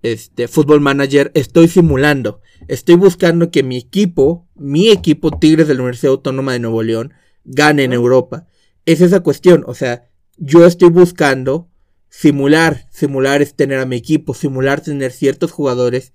[0.03, 2.41] este, Football Manager, estoy simulando.
[2.67, 7.13] Estoy buscando que mi equipo, mi equipo Tigres de la Universidad Autónoma de Nuevo León,
[7.43, 7.93] gane en.
[7.93, 8.47] Europa.
[8.85, 9.63] Es esa cuestión.
[9.67, 11.69] O sea, yo estoy buscando
[12.09, 12.87] simular.
[12.91, 14.33] Simular es tener a mi equipo.
[14.33, 16.13] Simular tener ciertos jugadores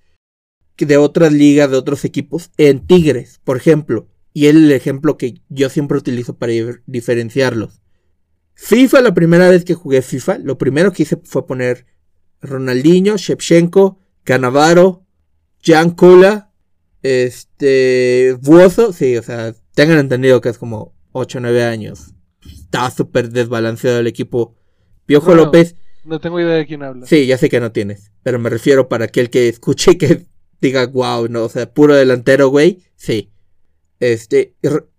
[0.77, 4.07] de otras ligas, de otros equipos, en Tigres, por ejemplo.
[4.33, 7.81] Y es el ejemplo que yo siempre utilizo para dif- diferenciarlos.
[8.53, 11.87] FIFA, la primera vez que jugué FIFA, lo primero que hice fue poner
[12.41, 15.03] Ronaldinho, Shevchenko, Canavaro,
[15.63, 16.46] Jan Kula,
[17.03, 22.13] este, Buoso, sí, o sea, tengan entendido que es como 8 o 9 años.
[22.45, 24.55] Estaba súper desbalanceado el equipo.
[25.05, 25.35] Piojo.
[25.35, 27.05] López, No tengo idea de quién habla.
[27.05, 30.25] sí, ya sé que no tienes, pero me refiero para aquel que escuche y que
[30.61, 33.31] diga, wow, no, o sea, puro delantero, güey, sí.
[33.99, 34.55] Este,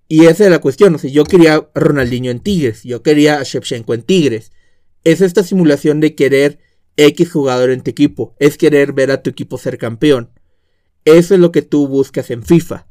[0.09, 3.39] y esa es la cuestión, o sea, yo quería a Ronaldinho en Tigres, yo quería
[3.39, 4.51] a Shevchenko en Tigres.
[5.05, 6.59] Es esta simulación de querer
[6.97, 10.31] X jugador en tu equipo, es querer ver a tu equipo ser campeón.
[11.17, 12.87] Eso es lo que tú buscas en FIFA.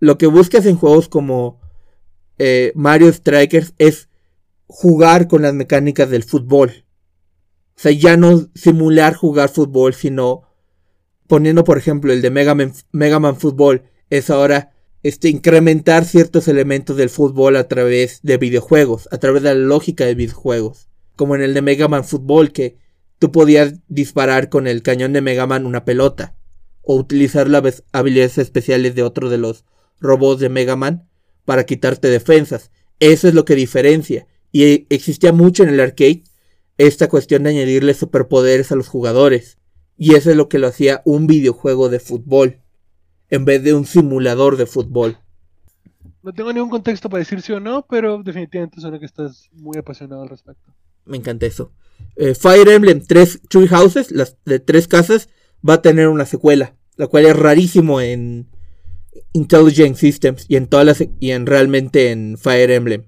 [0.00, 1.60] Lo que buscas en juegos como
[2.38, 4.08] eh, Mario Strikers es
[4.66, 6.84] jugar con las mecánicas del fútbol.
[7.76, 10.42] O sea, ya no simular jugar fútbol, sino
[11.26, 14.72] poniendo, por ejemplo, el de Mega Man, Mega Man Fútbol, es ahora
[15.02, 20.04] este, incrementar ciertos elementos del fútbol a través de videojuegos, a través de la lógica
[20.04, 20.88] de videojuegos.
[21.14, 22.76] Como en el de Mega Man Fútbol, que
[23.18, 26.34] tú podías disparar con el cañón de Mega Man una pelota,
[26.82, 29.64] o utilizar las habilidades especiales de otro de los
[30.00, 31.08] robots de Mega Man
[31.44, 32.70] para quitarte defensas.
[32.98, 34.26] Eso es lo que diferencia.
[34.52, 36.24] Y existía mucho en el arcade
[36.78, 39.58] esta cuestión de añadirle superpoderes a los jugadores.
[39.96, 42.60] Y eso es lo que lo hacía un videojuego de fútbol.
[43.28, 45.18] En vez de un simulador de fútbol.
[46.22, 49.78] No tengo ningún contexto para decir sí o no, pero definitivamente suena que estás muy
[49.78, 50.72] apasionado al respecto.
[51.04, 51.72] Me encanta eso.
[52.16, 55.28] Eh, Fire Emblem 3 Tree Houses, las de tres casas,
[55.66, 56.74] va a tener una secuela.
[56.96, 58.48] La cual es rarísimo en,
[59.32, 63.04] Intelligent Systems y en todas las y en realmente en Fire Emblem.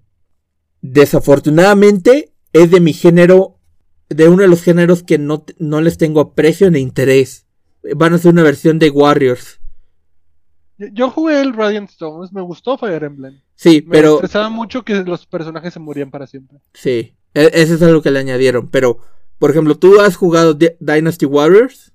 [0.80, 3.58] Desafortunadamente es de mi género,
[4.08, 7.46] de uno de los géneros que no, no les tengo aprecio ni interés.
[7.96, 9.60] Van a ser una versión de Warriors.
[10.78, 13.40] Yo, jugué el Radiant Stones, me gustó Fire Emblem.
[13.54, 16.58] Sí, Me pero interesaba mucho que los personajes se morían para siempre.
[16.74, 18.68] sí, e- eso es algo que le añadieron.
[18.68, 18.98] Pero,
[19.38, 21.91] por ejemplo, tú has jugado Dynasty Warriors,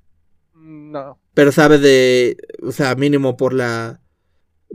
[0.92, 1.20] No.
[1.34, 4.02] pero sabes de, o sea, mínimo por la,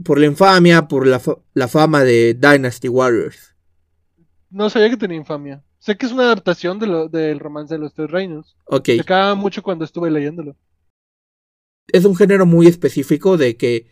[0.05, 3.55] por la infamia, por la, fa- la fama de Dynasty Warriors.
[4.49, 5.63] No sabía que tenía infamia.
[5.79, 8.55] Sé que es una adaptación de lo- del romance de los tres reinos.
[8.65, 8.89] Ok.
[8.89, 10.55] Me acaba mucho cuando estuve leyéndolo.
[11.87, 13.87] es un género muy específico de que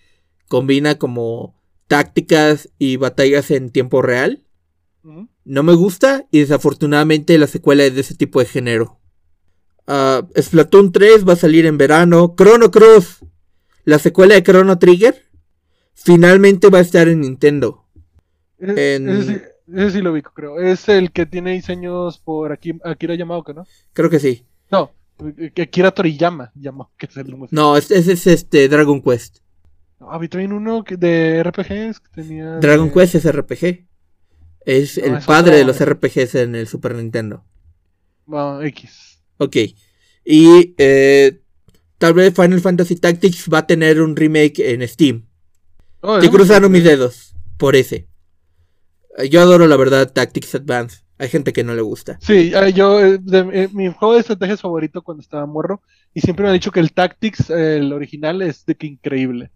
[0.48, 4.46] combina como tácticas y batallas en tiempo real.
[5.44, 9.01] No me gusta y desafortunadamente la secuela es de ese tipo de género.
[9.94, 12.34] Ah, Splatoon 3 va a salir en verano.
[12.38, 13.26] Chrono Cross,
[13.84, 15.26] la secuela de Chrono Trigger,
[15.94, 17.86] finalmente va a estar en Nintendo.
[18.58, 19.42] En- Ese, sí,
[19.76, 20.60] ese sí lo ubico, creo.
[20.62, 23.66] Es el que tiene diseños por aquí, Akira Yamaoka, ¿no?
[23.92, 24.46] Creo que sí.
[24.72, 24.92] No,
[25.54, 27.36] que Akira Toriyama Yamaoka, es el.
[27.52, 29.40] No, ese es este Dragon Quest.
[30.00, 32.60] No, había también uno que- de RPGs que tenía.
[32.60, 33.88] Dragon de- Quest es RPG.
[34.66, 37.44] Es No, el padre de los RPGs en el Super Nintendo.
[38.26, 39.11] Bueno, X.
[39.42, 39.58] Ok.
[40.24, 41.42] Y eh,
[41.98, 45.26] tal vez Final Fantasy Tactics va a tener un remake en Steam.
[46.02, 48.08] Oh, me cruzando mis dedos por ese.
[49.18, 51.00] Eh, Yo adoro la verdad Tactics Advance.
[51.18, 52.18] Hay gente que no le gusta.
[52.22, 55.82] Sí, eh, yo, eh, de- mi juego de estrategias favorito cuando estaba morro,
[56.14, 59.52] y siempre me han dicho que el Tactics, el original, es de que increíble.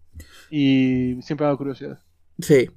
[0.50, 2.00] Y siempre me ha dado curiosidad.
[2.40, 2.70] Sí.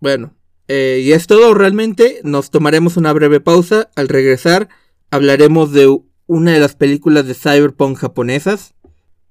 [0.00, 0.34] Bueno.
[0.68, 2.20] eh, y es todo realmente.
[2.22, 3.90] Nos tomaremos una breve pausa.
[3.96, 4.68] Al regresar
[5.10, 5.88] hablaremos de
[6.32, 8.74] una de las películas de cyberpunk japonesas.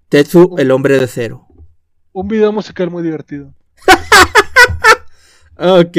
[0.10, 1.48] Tetsu, el hombre de cero.
[2.12, 3.54] Un video musical muy divertido.
[5.62, 5.98] Ok.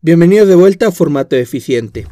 [0.00, 2.06] Bienvenidos de vuelta a Formato Eficiente.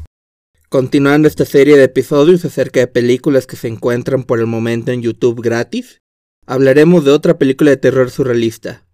[0.68, 5.02] Continuando esta serie de episodios acerca de películas que se encuentran por el momento en
[5.02, 6.02] YouTube gratis,
[6.46, 8.86] hablaremos de otra película de terror surrealista,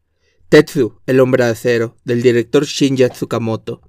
[0.57, 3.81] Tetsu, el hombre de acero, del director Shinya Tsukamoto.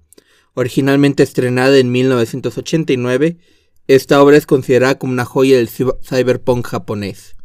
[0.54, 3.38] Originalmente estrenada en 1989,
[3.88, 7.36] esta obra es considerada como una joya del cy- cyberpunk japonés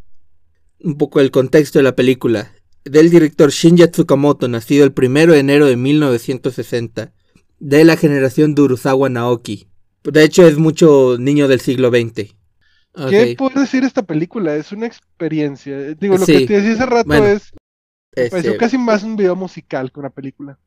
[0.81, 2.53] un poco el contexto de la película.
[2.85, 7.11] Del director Shinya Tsukamoto, nacido el 1 de enero de 1960,
[7.59, 9.67] de la generación de Urusawa Naoki.
[10.05, 12.33] De hecho, es mucho niño del siglo XX.
[13.09, 14.55] ¿Qué puedo decir de esta película?
[14.55, 15.77] Es una experiencia.
[15.95, 16.37] Digo, lo Sí.
[16.37, 17.51] que te decía hace rato Bueno, es.
[18.15, 20.59] Me este, pareció casi más un video musical que una película.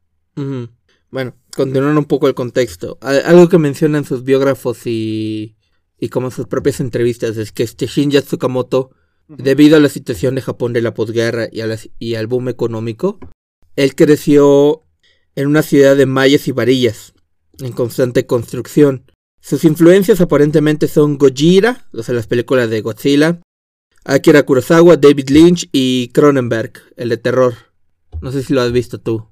[1.10, 2.98] Bueno, continuando un poco el contexto.
[3.00, 5.56] Al- Algo que mencionan sus biógrafos y,
[5.98, 8.90] y como sus propias entrevistas es que este Shinya Tsukamoto.
[9.28, 12.48] Debido a la situación de Japón de la posguerra y, a la- y al boom
[12.50, 13.18] económico,
[13.76, 14.82] él creció
[15.36, 17.14] en una ciudad de mallas y varillas,
[17.60, 19.10] en constante construcción.
[19.40, 23.40] Sus influencias aparentemente son Gojira, o sea, las películas de Godzilla,
[24.04, 27.54] Akira Kurosawa, David Lynch y Cronenberg, el de terror.
[28.20, 29.28] No sé si lo has visto tú.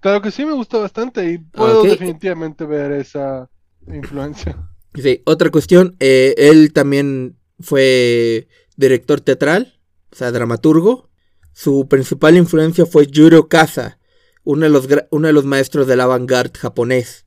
[0.00, 3.48] Claro que sí, me gusta bastante y puedo definitivamente ver esa
[3.86, 4.56] influencia.
[4.92, 9.78] Sí, otra cuestión, eh, él también fue director teatral,
[10.10, 11.08] o sea, dramaturgo.
[11.52, 14.00] Su principal influencia fue Juro Kasa,
[14.42, 17.24] uno de los, uno de los maestros del avant-garde japonés,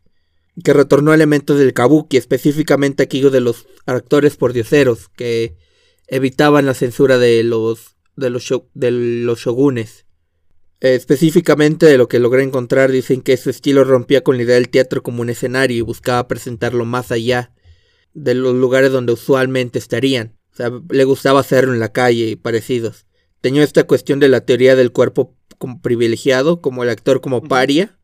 [0.62, 5.56] que retornó elementos del kabuki, específicamente aquello de los actores pordioseros, que
[6.08, 10.06] evitaban la censura de los, de los, de los shogunes.
[10.82, 14.56] Eh, específicamente de lo que logré encontrar, dicen que su estilo rompía con la idea
[14.56, 17.54] del teatro como un escenario y buscaba presentarlo más allá
[18.14, 20.38] de los lugares donde usualmente estarían.
[20.51, 23.06] O sea, le gustaba hacerlo en la calle y parecidos.
[23.41, 27.97] Tenía esta cuestión de la teoría del cuerpo como privilegiado, como el actor como paria,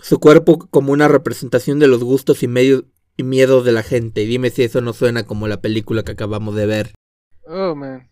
[0.00, 2.84] su cuerpo como una representación de los gustos y, medio,
[3.16, 4.22] y miedos de la gente.
[4.22, 6.92] Y dime si eso no suena como la película que acabamos de ver.
[7.46, 8.08] Oh, man.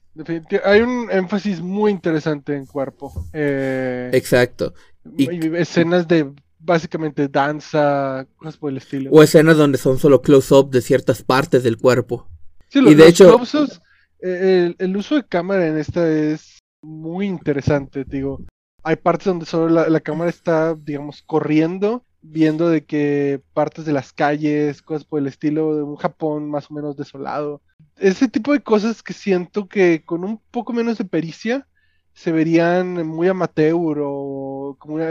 [0.64, 3.12] Hay un énfasis muy interesante en cuerpo.
[3.32, 4.74] Eh, Exacto.
[5.16, 9.10] y- escenas de básicamente danza, cosas por el estilo.
[9.10, 12.28] O escenas donde son solo close-up de ciertas partes del cuerpo.
[12.68, 13.80] Sí, y de los hecho- close-ups,
[14.20, 18.42] eh, el, el uso de cámara en esta es muy interesante, digo.
[18.84, 23.92] Hay partes donde solo la, la cámara está, digamos, corriendo, viendo de que partes de
[23.92, 27.62] las calles, cosas por el estilo de un Japón más o menos desolado.
[28.02, 31.68] Ese tipo de cosas que siento que con un poco menos de pericia
[32.14, 35.08] se verían muy amateur o como una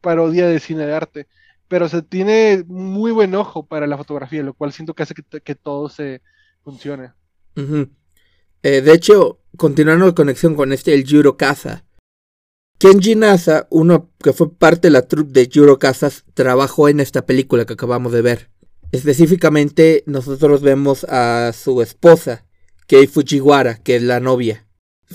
[0.00, 1.26] parodia de cine de arte.
[1.68, 5.54] Pero se tiene muy buen ojo para la fotografía, lo cual siento que hace que,
[5.54, 6.22] todo se
[6.64, 7.12] funcione.
[7.54, 11.84] Eh, de hecho, continuando la conexión con este, el Yuro Kaza.
[12.78, 15.78] Kenji Nasa, uno que fue parte de la troupe de Yuro
[16.32, 18.50] trabajó en esta película que acabamos de ver.
[18.92, 22.44] Específicamente, nosotros vemos a su esposa,
[22.86, 24.66] Kei Fujiwara, que es la novia.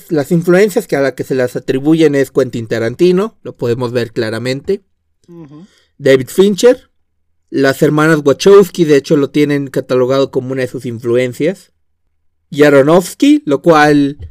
[0.10, 4.12] Las influencias que a la que se las atribuyen es Quentin Tarantino, lo podemos ver
[4.12, 4.84] claramente.
[5.98, 6.90] David Fincher,
[7.50, 11.72] las hermanas Wachowski, de hecho, lo tienen catalogado como una de sus influencias.
[12.50, 14.30] Y Aronofsky, lo cual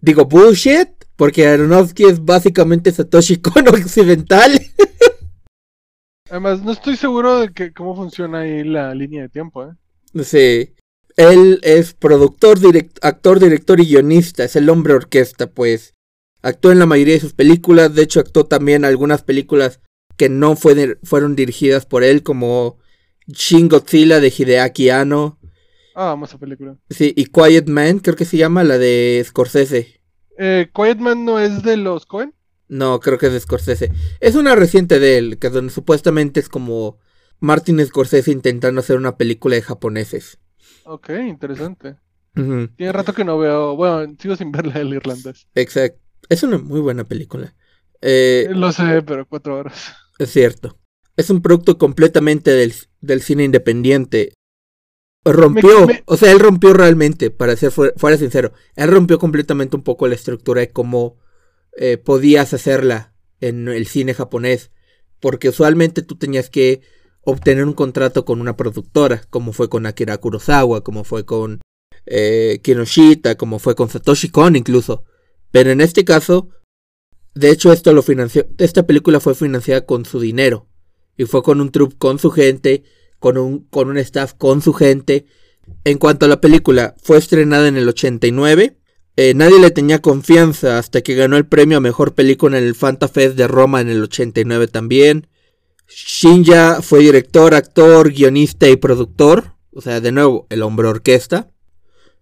[0.00, 4.52] digo bullshit, porque Aronofsky es básicamente Satoshi Kon occidental.
[6.34, 10.24] Además, no estoy seguro de que, cómo funciona ahí la línea de tiempo, ¿eh?
[10.24, 10.74] Sí.
[11.16, 12.58] Él es productor,
[13.02, 14.42] actor, director y guionista.
[14.42, 15.94] Es el hombre orquesta, pues.
[16.42, 17.94] Actuó en la mayoría de sus películas.
[17.94, 19.80] De hecho, actuó también algunas películas
[20.16, 22.78] que no fueron dirigidas por él, como
[23.28, 25.38] Shin Godzilla de Hideaki Anno.
[25.94, 26.76] Ah, vamos a película.
[26.90, 30.00] Sí, y Quiet Man, creo que se llama, la de Scorsese.
[30.36, 32.34] Eh, ¿Quiet Man no es de los Cohen?
[32.68, 33.92] No, creo que es de Scorsese.
[34.20, 36.98] Es una reciente de él, que donde supuestamente es como
[37.40, 40.38] Martin Scorsese intentando hacer una película de japoneses.
[40.84, 41.96] Ok, interesante.
[42.34, 43.76] Tiene rato que no veo.
[43.76, 45.46] Bueno, sigo sin verla del irlandés.
[45.54, 46.00] Exacto.
[46.28, 47.54] Es una muy buena película.
[48.00, 49.94] Eh, Lo sé, pero cuatro horas.
[50.18, 50.78] Es cierto.
[51.16, 54.32] Es un producto completamente del, cine independiente.
[55.24, 60.06] Rompió, o sea, él rompió realmente, para ser fuera sincero, él rompió completamente un poco
[60.06, 61.16] la estructura de cómo
[61.76, 64.70] eh, podías hacerla en el cine japonés,
[65.20, 66.82] porque usualmente tú tenías que
[67.22, 71.60] obtener un contrato con una productora, como fue con Akira Kurosawa, como fue con
[72.06, 75.04] eh, Kinoshita, como fue con Satoshi Kon incluso.
[75.50, 76.50] Pero en este caso,
[77.34, 78.46] de hecho, esto lo financió.
[78.58, 80.68] Esta película fue financiada con su dinero.
[81.16, 82.84] Y fue con un troupe con su gente.
[83.18, 85.26] Con un, con un staff con su gente.
[85.84, 88.78] En cuanto a la película, fue estrenada en el 89.
[89.16, 92.74] Eh, nadie le tenía confianza hasta que ganó el premio a mejor película en el
[92.74, 95.28] Fanta Fest de Roma en el 89 también.
[95.88, 99.52] Shinja fue director, actor, guionista y productor.
[99.72, 101.48] O sea, de nuevo, el hombre orquesta.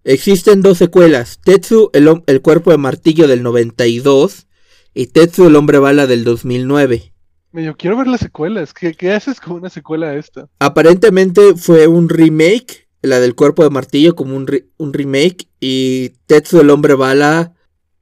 [0.05, 1.39] Existen dos secuelas.
[1.43, 4.47] Tetsu, el, el cuerpo de martillo del 92
[4.95, 7.13] y Tetsu el hombre bala del 2009.
[7.53, 8.73] Yo quiero ver las secuelas.
[8.73, 10.49] ¿Qué, ¿Qué, haces con una secuela de esta?
[10.59, 14.49] Aparentemente fue un remake, la del cuerpo de martillo como un,
[14.79, 17.55] un remake y Tetsu el hombre bala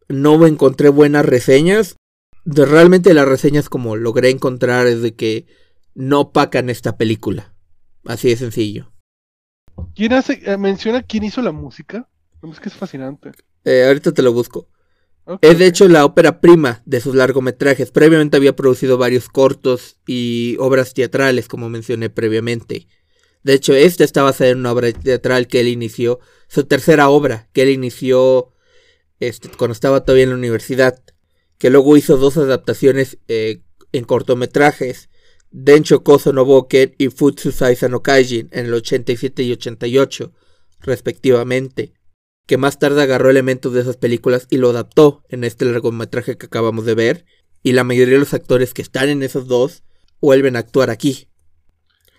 [0.08, 1.96] no encontré buenas reseñas.
[2.44, 5.46] De, realmente las reseñas como logré encontrar es de que
[5.94, 7.54] no pacan esta película.
[8.04, 8.92] Así de sencillo.
[9.94, 12.08] ¿Quién hace, eh, menciona quién hizo la música?
[12.42, 13.32] Es que es fascinante.
[13.64, 14.68] Eh, ahorita te lo busco
[15.40, 17.90] es de hecho la ópera prima de sus largometrajes.
[17.90, 22.88] Previamente había producido varios cortos y obras teatrales, como mencioné previamente.
[23.42, 27.48] De hecho, esta está basada en una obra teatral que él inició, su tercera obra,
[27.52, 28.52] que él inició
[29.18, 31.02] este, cuando estaba todavía en la universidad,
[31.58, 33.62] que luego hizo dos adaptaciones eh,
[33.92, 35.08] en cortometrajes,
[35.50, 40.32] Dencho Koso no Boken y Futsu Saisa no Kaijin, en el 87 y 88,
[40.80, 41.94] respectivamente
[42.50, 46.46] que más tarde agarró elementos de esas películas y lo adaptó en este largometraje que
[46.46, 47.24] acabamos de ver.
[47.62, 49.84] Y la mayoría de los actores que están en esos dos
[50.20, 51.28] vuelven a actuar aquí.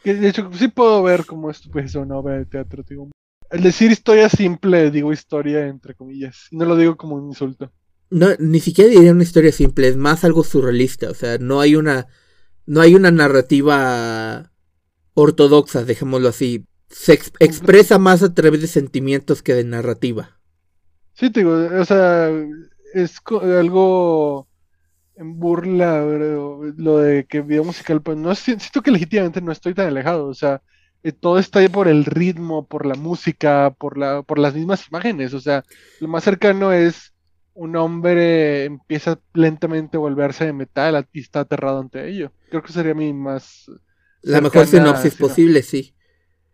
[0.03, 2.83] De hecho, sí puedo ver cómo esto puede ser una obra de teatro.
[2.87, 3.09] Digo.
[3.49, 6.47] El decir historia simple, digo historia entre comillas.
[6.51, 7.71] Y no lo digo como un insulto.
[8.09, 11.09] No, ni siquiera diría una historia simple, es más algo surrealista.
[11.09, 12.07] O sea, no hay una.
[12.65, 14.51] No hay una narrativa
[15.13, 20.37] ortodoxa, dejémoslo así se expresa más a través de sentimientos que de narrativa.
[21.13, 22.29] Sí, te digo, o sea,
[22.93, 24.47] es algo
[25.21, 26.01] en burla
[26.77, 30.33] lo de que video musical, pues no siento que legítimamente no estoy tan alejado, o
[30.33, 30.61] sea,
[31.03, 34.87] eh, todo está ahí por el ritmo, por la música, por la, por las mismas
[34.89, 35.63] imágenes, o sea,
[35.99, 37.13] lo más cercano es
[37.53, 42.31] un hombre empieza lentamente a volverse de metal y está aterrado ante ello.
[42.49, 43.69] Creo que sería mi más
[44.21, 45.93] la mejor sinopsis posible, sí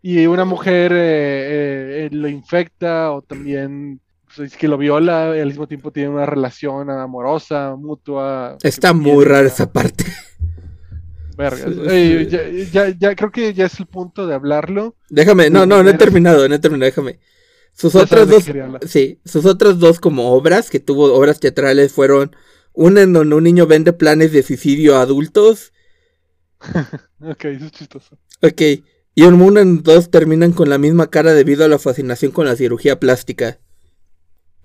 [0.00, 4.00] y una mujer eh, eh, eh, lo infecta o también
[4.38, 8.56] pues, que lo viola y al mismo tiempo tiene una relación amorosa, mutua.
[8.62, 10.04] Está muy rara esa parte.
[12.70, 14.94] ya, ya, creo que ya es el punto de hablarlo.
[15.08, 17.18] Déjame, no, no, no he terminado, no he terminado, déjame.
[17.72, 18.44] Sus otras dos,
[18.86, 22.34] sí, sus otras dos como obras, que tuvo obras teatrales, fueron
[22.72, 25.72] una en donde un niño vende planes de suicidio a adultos.
[27.20, 28.18] ok, eso es chistoso.
[28.42, 28.62] Ok,
[29.14, 32.46] y un mundo en dos terminan con la misma cara debido a la fascinación con
[32.46, 33.58] la cirugía plástica.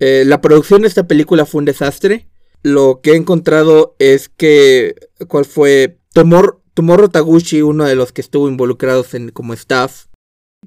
[0.00, 2.28] Eh, la producción de esta película fue un desastre.
[2.62, 4.94] Lo que he encontrado es que.
[5.28, 5.98] ¿Cuál fue?
[6.12, 10.06] Tomorrow Taguchi, uno de los que estuvo involucrados en, como staff,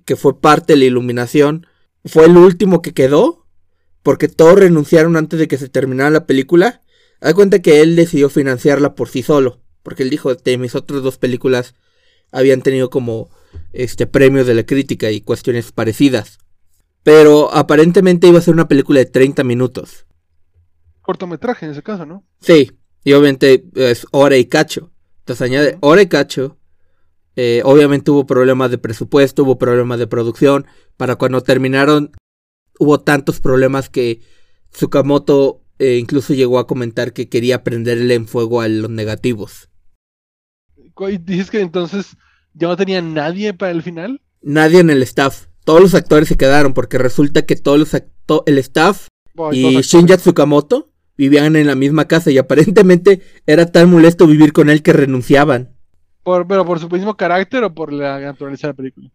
[0.05, 1.67] que fue parte de la iluminación,
[2.05, 3.45] fue el último que quedó,
[4.03, 6.82] porque todos renunciaron antes de que se terminara la película.
[7.19, 11.01] Da cuenta que él decidió financiarla por sí solo, porque él dijo que mis otras
[11.01, 11.73] dos películas
[12.32, 13.30] habían tenido como
[13.73, 16.39] este premios de la crítica y cuestiones parecidas.
[17.08, 20.05] Pero aparentemente iba a ser una película de 30 minutos.
[21.01, 22.26] Cortometraje en ese caso, ¿no?
[22.41, 22.74] Sí,
[23.05, 24.91] y obviamente es hora y cacho.
[25.20, 26.58] Entonces añade hora y cacho.
[27.38, 30.68] Eh, obviamente hubo problemas de presupuesto, hubo problemas de producción.
[30.97, 32.12] Para cuando terminaron,
[32.78, 34.20] hubo tantos problemas que
[34.72, 39.70] Tsukamoto eh, incluso llegó a comentar que quería prenderle en fuego a los negativos.
[41.22, 42.18] ¿Dices que entonces
[42.53, 44.22] ya no tenía nadie para el final?
[44.41, 45.47] Nadie en el staff.
[45.68, 47.93] Todos los actores se quedaron porque resulta que todos los
[48.45, 49.09] el staff
[49.51, 54.70] y Shinja Tsukamoto vivían en la misma casa y aparentemente era tan molesto vivir con
[54.70, 55.76] él que renunciaban.
[56.24, 59.11] Por, ¿Pero por su mismo carácter o por la naturaleza de la película?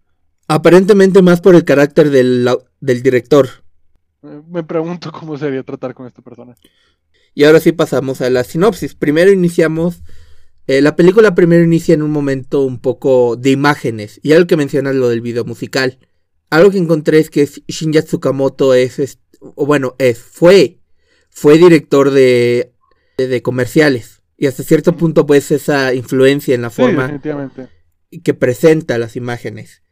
[0.47, 2.47] Aparentemente más por el carácter del,
[2.81, 3.49] del director.
[4.21, 6.55] Me pregunto cómo sería tratar con esta persona.
[7.35, 8.95] Y ahora sí pasamos a la sinopsis.
[8.95, 10.03] Primero iniciamos.
[10.67, 14.21] Eh, la película primero inicia en un momento un poco de imágenes.
[14.23, 15.99] Y algo que mencionas lo del video musical.
[16.53, 20.83] Algo que encontré es que Shinya Tsukamoto es, o bueno, es, fue
[21.31, 22.75] fue director de,
[23.17, 24.21] de, comerciales.
[24.37, 27.23] Y hasta cierto punto, pues, esa influencia en la forma
[28.23, 29.83] que presenta las imágenes.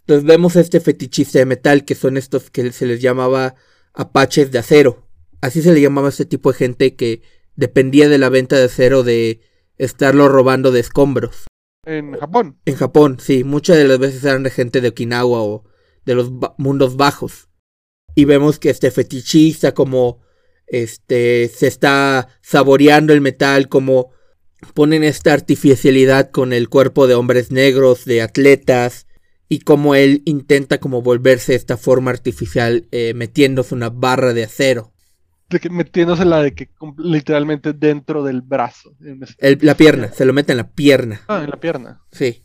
[0.00, 3.54] Entonces vemos a este fetichista de metal, que son estos que se les llamaba
[3.92, 5.06] apaches de acero.
[5.42, 7.22] Así se le llamaba a este tipo de gente que
[7.54, 9.42] dependía de la venta de acero de
[9.76, 11.46] estarlo robando de escombros.
[11.86, 12.58] En Japón.
[12.64, 13.44] En Japón, sí.
[13.44, 15.64] Muchas de las veces eran de gente de Okinawa o
[16.04, 17.48] de los mundos bajos.
[18.14, 20.20] Y vemos que este fetichista como
[20.66, 24.12] este, se está saboreando el metal, como
[24.72, 29.06] ponen esta artificialidad con el cuerpo de hombres negros, de atletas,
[29.48, 34.92] y como él intenta como volverse esta forma artificial eh, metiéndose una barra de acero.
[35.50, 38.96] De que, metiéndosela de que literalmente dentro del brazo.
[39.38, 41.20] la pierna, se lo mete en la pierna.
[41.28, 42.00] Ah, en la pierna.
[42.10, 42.42] Sí.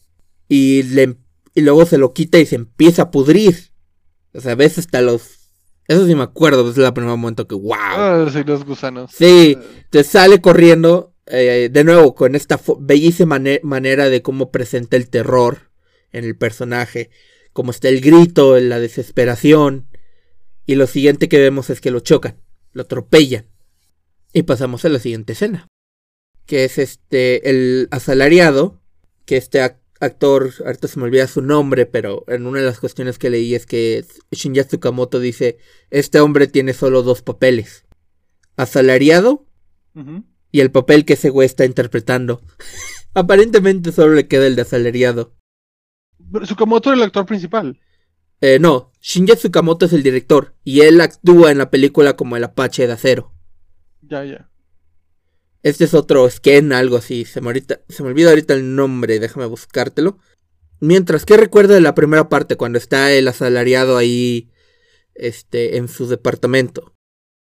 [0.49, 1.16] Y, le,
[1.54, 3.72] y luego se lo quita y se empieza a pudrir.
[4.34, 5.39] O sea, ves hasta los
[5.89, 7.74] eso sí me acuerdo, desde el primer momento que wow.
[7.74, 9.10] Ah, sí, los gusanos.
[9.12, 9.58] Sí,
[9.89, 15.72] te sale corriendo eh, de nuevo con esta bellísima manera de cómo presenta el terror
[16.12, 17.10] en el personaje.
[17.54, 19.88] Como está el grito, la desesperación.
[20.68, 22.39] Y lo siguiente que vemos es que lo chocan,
[22.72, 23.47] lo atropellan.
[24.32, 25.68] Y pasamos a la siguiente escena.
[26.45, 28.80] Que es este, el asalariado,
[29.26, 29.60] que este
[30.00, 33.56] actor, ahorita se me olvida su nombre, pero en una de las cuestiones que leí
[33.56, 35.58] es que Shinya Tsukamoto dice,
[35.89, 37.86] este hombre tiene solo dos papeles,
[38.56, 39.45] asalariado
[40.52, 42.41] y el papel que ese güey está interpretando.
[43.14, 45.36] Aparentemente solo le queda el de asalariado.
[46.43, 47.80] Tsukamoto es el actor principal.
[48.41, 52.43] Eh, no, Shinya Tsukamoto es el director y él actúa en la película como el
[52.43, 53.34] Apache de acero.
[54.02, 54.49] Ya, ya.
[55.62, 57.26] Este es otro skin, algo así.
[57.26, 60.18] Se me, olvida ahorita el nombre, déjame buscártelo.
[60.80, 64.49] Mientras, ¿qué recuerda de la primera parte cuando está el asalariado ahí
[65.16, 66.93] este, en su departamento?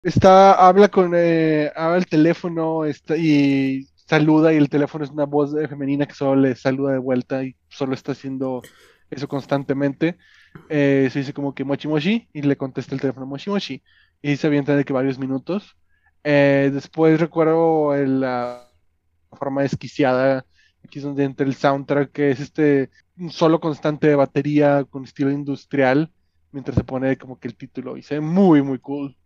[0.03, 5.27] Está, habla con, eh, habla el teléfono está, y saluda y el teléfono es una
[5.27, 8.63] voz femenina que solo le saluda de vuelta y solo está haciendo
[9.11, 10.17] eso constantemente.
[10.71, 13.83] Eh, se dice como que mochi mochi y le contesta el teléfono mochi mochi
[14.23, 15.77] y se avienta de que varios minutos
[16.25, 18.71] eh, después recuerdo la
[19.33, 20.47] forma desquiciada,
[20.85, 25.05] aquí es donde entra el soundtrack, que es este un solo constante de batería con
[25.05, 26.11] estilo industrial,
[26.53, 29.17] mientras se pone como que el título, y se ve muy, muy cool.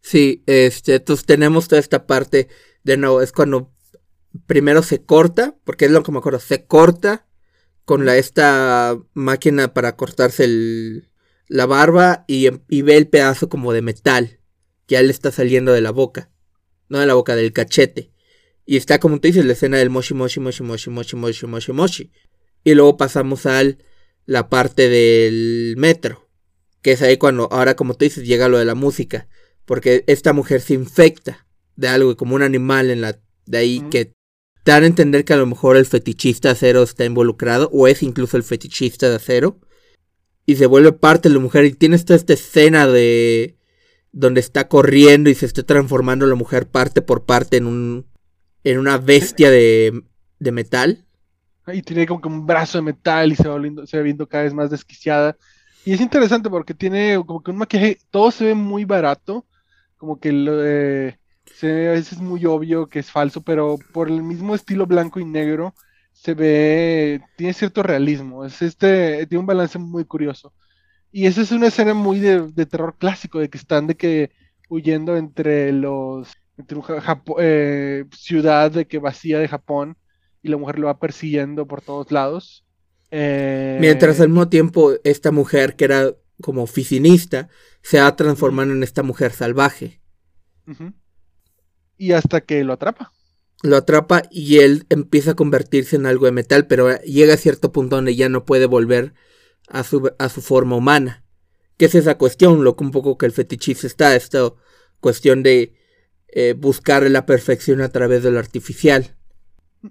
[0.00, 2.48] Sí, este, entonces tenemos toda esta parte,
[2.82, 3.72] de nuevo, es cuando
[4.46, 7.26] primero se corta, porque es lo que me acuerdo, se corta
[7.84, 11.10] con la, esta máquina para cortarse el,
[11.48, 12.48] la barba y
[12.82, 14.40] ve el pedazo como de metal
[14.86, 16.30] que ya le está saliendo de la boca
[16.94, 18.10] no de la boca, del cachete.
[18.64, 21.72] Y está, como te dices, la escena del moshi, moshi, moshi, moshi, moshi, moshi, moshi,
[21.72, 22.12] moshi.
[22.62, 23.62] Y luego pasamos a
[24.26, 26.30] la parte del metro,
[26.80, 29.28] que es ahí cuando, ahora como te dices, llega lo de la música,
[29.66, 34.06] porque esta mujer se infecta de algo, como un animal en la, de ahí que
[34.62, 38.02] te dan a entender que a lo mejor el fetichista acero está involucrado, o es
[38.02, 39.60] incluso el fetichista de acero,
[40.46, 43.58] y se vuelve parte de la mujer, y tienes toda esta escena de
[44.14, 48.06] donde está corriendo y se está transformando la mujer parte por parte en un
[48.62, 50.04] en una bestia de,
[50.38, 51.04] de metal.
[51.66, 54.44] Y tiene como que un brazo de metal y se va, se va viendo cada
[54.44, 55.36] vez más desquiciada.
[55.84, 59.44] Y es interesante porque tiene como que un maquillaje, todo se ve muy barato,
[59.98, 64.22] como que lo, se ve a veces muy obvio que es falso, pero por el
[64.22, 65.74] mismo estilo blanco y negro
[66.12, 70.54] se ve, tiene cierto realismo, es este, tiene un balance muy curioso.
[71.16, 74.32] Y esa es una escena muy de, de terror clásico, de que están de que
[74.68, 79.96] huyendo entre los entre Japo- eh, ciudad de que vacía de Japón
[80.42, 82.66] y la mujer lo va persiguiendo por todos lados.
[83.12, 86.12] Eh, Mientras al mismo tiempo esta mujer que era
[86.42, 87.48] como oficinista
[87.80, 90.00] se va transformando en esta mujer salvaje.
[91.98, 93.12] Y hasta que lo atrapa.
[93.62, 97.72] Lo atrapa y él empieza a convertirse en algo de metal, pero llega a cierto
[97.72, 99.14] punto donde ya no puede volver
[99.68, 101.24] a su, a su forma humana.
[101.76, 102.62] ¿Qué es esa cuestión?
[102.64, 104.52] Lo que un poco que el fetichista está, esta
[105.00, 105.74] cuestión de
[106.28, 109.16] eh, buscar la perfección a través de lo artificial.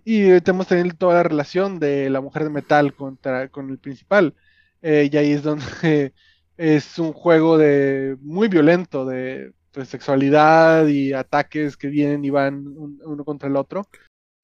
[0.06, 3.78] Y eh, tenemos también toda la relación de la mujer de metal contra, con el
[3.80, 4.34] principal.
[4.82, 6.14] Eh, y ahí es donde
[6.58, 12.68] es un juego de muy violento de pues, sexualidad y ataques que vienen y van
[12.68, 13.88] un- uno contra el otro.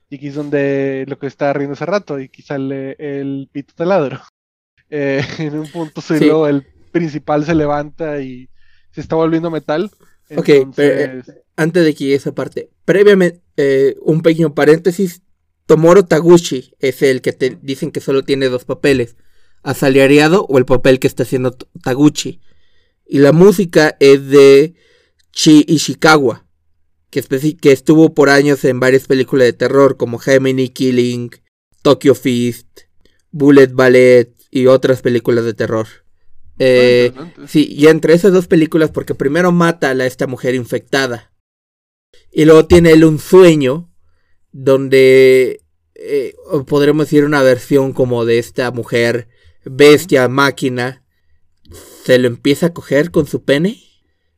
[0.10, 3.74] Y aquí es donde lo que estaba riendo hace rato, y aquí sale el pito
[3.76, 4.20] taladro.
[4.90, 6.18] Eh, en un punto Sí.
[6.20, 8.50] solo el principal se levanta y
[8.92, 9.92] se está volviendo metal.
[10.36, 11.26] Ok, Entonces,
[11.56, 15.22] Antes de que llegue esa parte, previamente, eh, un pequeño paréntesis.
[15.66, 19.18] Tomoro Taguchi es el que te dicen que solo tiene dos papeles:
[19.62, 21.52] asalariado o el papel que está haciendo
[21.84, 22.42] Taguchi.
[23.06, 24.74] Y la música es de
[25.32, 26.46] Chi Ishikawa,
[27.10, 27.22] que,
[27.60, 31.32] que estuvo por años en varias películas de terror como Gemini Killing,
[31.82, 32.82] Tokyo Fist,
[33.32, 35.88] Bullet Ballet y otras películas de terror.
[36.58, 37.48] Eh, interesante.
[37.48, 41.32] Sí, y entre esas dos películas, porque primero mata a la- esta mujer infectada.
[42.32, 43.90] Y luego tiene él un sueño
[44.52, 45.62] donde
[45.96, 46.34] eh,
[46.68, 49.28] podremos decir una versión como de esta mujer
[49.66, 51.04] bestia, máquina.
[52.04, 53.82] Se lo empieza a coger con su pene.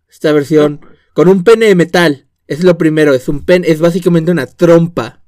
[0.10, 0.82] Esta versión
[1.14, 2.28] con un pene de metal.
[2.48, 5.24] Es lo primero, es un pene, es básicamente una trompa.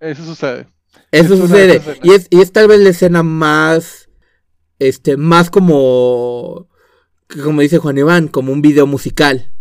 [0.00, 0.68] Eso sucede.
[1.10, 1.82] Eso Es una sucede.
[2.02, 4.07] Y es, y es tal vez la escena más.
[4.78, 6.68] Este, más como.
[7.42, 9.52] Como dice Juan Iván, como un video musical.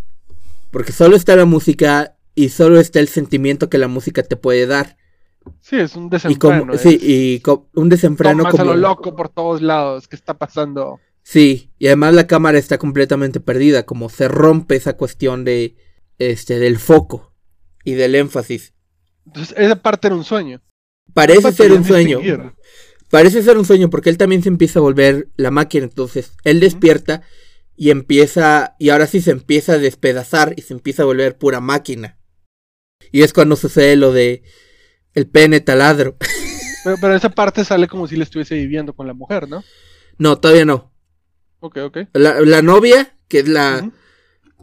[0.71, 4.65] Porque solo está la música y solo está el sentimiento que la música te puede
[4.67, 4.97] dar.
[5.61, 6.39] Sí, es un Y desenfreno.
[6.67, 8.63] como, sí, y co- un desenfreno a como.
[8.65, 10.07] lo loco por todos lados.
[10.07, 10.99] ¿Qué está pasando?
[11.23, 15.75] Sí, y además la cámara está completamente perdida, como se rompe esa cuestión de.
[16.19, 17.33] Este, del foco
[17.83, 18.73] y del énfasis.
[19.25, 20.61] Entonces, esa parte era un sueño.
[21.13, 22.17] Parece ser un sueño.
[22.19, 22.53] distinguir.
[23.09, 25.85] Parece ser un sueño porque él también se empieza a volver la máquina.
[25.85, 27.21] Entonces él despierta
[27.75, 28.75] y empieza.
[28.79, 32.17] Y ahora sí se empieza a despedazar y se empieza a volver pura máquina.
[33.11, 34.43] Y es cuando sucede lo de.
[35.13, 36.17] El pene taladro.
[36.83, 39.61] Pero, pero esa parte sale como si le estuviese viviendo con la mujer, ¿no?
[40.17, 40.93] no, todavía no.
[41.59, 41.97] Ok, ok.
[42.13, 43.91] La, la novia, que es la.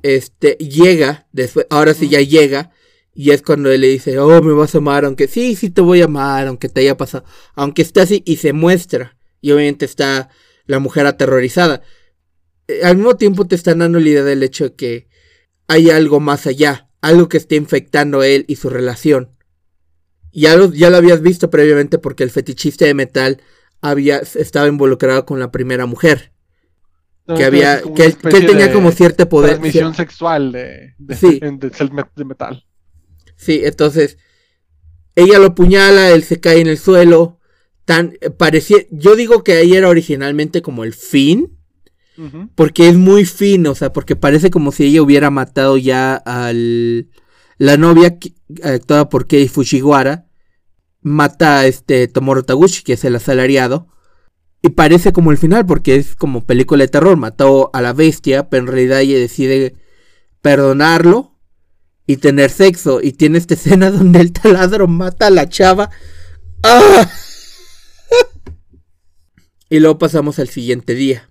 [0.03, 0.53] Este.
[0.53, 1.27] Llega.
[1.33, 1.67] Después.
[1.69, 2.71] Ahora sí ya llega.
[3.15, 5.81] Y es cuando él le dice, oh, me vas a amar, aunque sí, sí te
[5.81, 7.25] voy a amar, aunque te haya pasado.
[7.55, 9.17] Aunque esté así y se muestra.
[9.41, 10.31] Y obviamente está
[10.67, 11.83] la mujer aterrorizada.
[12.67, 15.09] Eh, al mismo tiempo te están dando la idea del hecho de que
[15.69, 16.89] hay algo más allá.
[17.01, 19.31] Algo que está infectando a él y su relación.
[20.33, 23.41] Ya lo, ya lo habías visto previamente porque el fetichista de metal
[23.81, 26.33] había, estaba involucrado con la primera mujer.
[27.27, 29.51] Que había, que una él, que él especie tenía como cierto poder.
[29.53, 31.41] Transmisión sexual de, de, Sí.
[32.17, 32.65] de metal.
[33.37, 34.19] Sí, entonces
[35.15, 37.39] ella lo apuñala, él se cae en el suelo.
[37.85, 41.59] Tan eh, parecía, yo digo que ahí era originalmente como el fin,
[42.55, 47.09] porque es muy fino, o sea, porque parece como si ella hubiera matado ya al
[47.59, 50.27] la novia que- actuada por Kei Fujiwara,
[51.03, 53.89] mata a este Tomoro Taguchi, que es el asalariado.
[54.63, 57.17] Y parece como el final, porque es como película de terror.
[57.17, 59.75] Mató a la bestia, pero en realidad ella decide
[60.41, 61.34] perdonarlo
[62.07, 63.01] y tener sexo.
[63.03, 65.91] Y tiene esta escena donde el taladro mata a la chava.
[66.63, 67.11] ¡Ah!
[69.69, 71.31] y luego pasamos al siguiente día,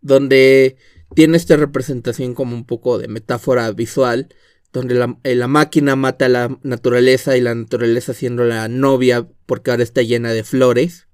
[0.00, 0.76] donde
[1.14, 4.28] tiene esta representación como un poco de metáfora visual,
[4.72, 9.70] donde la, eh, máquina mata a la naturaleza y la naturaleza siendo la novia porque
[9.70, 11.06] ahora está llena de flores.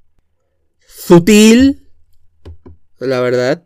[0.86, 1.86] Sutil,
[2.98, 3.64] la verdad.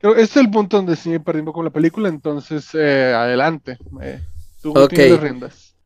[0.00, 3.78] Este es el punto donde sí me poco con la película, entonces eh, adelante.
[4.00, 4.20] Eh,
[4.62, 5.76] tú las riendas.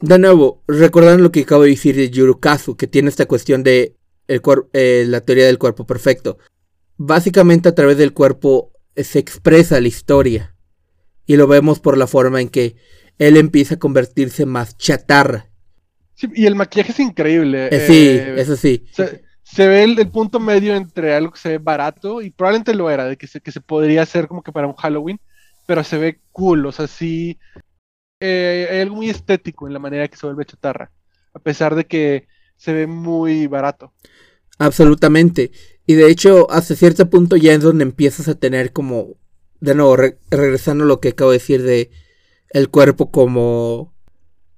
[0.00, 3.96] De nuevo, recordando lo que acabo de decir de Yurukazu, que tiene esta cuestión de
[4.28, 4.42] el
[4.72, 6.38] eh, la teoría del cuerpo perfecto.
[6.96, 10.54] Básicamente a través del cuerpo eh, se expresa la historia.
[11.24, 12.76] Y lo vemos por la forma en que
[13.18, 15.50] él empieza a convertirse más chatarra.
[16.14, 17.68] Sí, y el maquillaje es increíble.
[17.70, 18.84] Eh, sí, eh, eso sí.
[18.92, 22.74] se, se ve el, el punto medio entre algo que se ve barato y probablemente
[22.74, 25.20] lo era, de que se, que se podría hacer como que para un Halloween,
[25.66, 27.38] pero se ve cool, o sea, sí.
[28.20, 30.90] Eh, hay algo muy estético en la manera que se vuelve chatarra,
[31.34, 33.92] a pesar de que se ve muy barato.
[34.58, 35.50] Absolutamente.
[35.86, 39.16] Y de hecho, hasta cierto punto ya es donde empiezas a tener como,
[39.60, 39.96] de nuevo,
[40.30, 41.90] regresando a lo que acabo de decir de
[42.50, 43.94] el cuerpo como,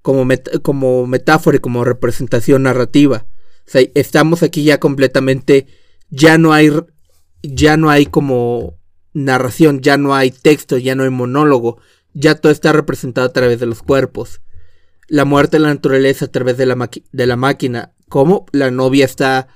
[0.03, 0.27] como,
[0.63, 3.27] como metáfora y como representación narrativa.
[3.67, 5.67] O sea, estamos aquí ya completamente,
[6.09, 6.71] ya no hay,
[7.43, 8.79] ya no hay como
[9.13, 11.79] narración, ya no hay texto, ya no hay monólogo,
[12.15, 14.41] ya todo está representado a través de los cuerpos.
[15.09, 19.05] La muerte de la naturaleza a través de la, de la máquina, como la novia
[19.05, 19.49] está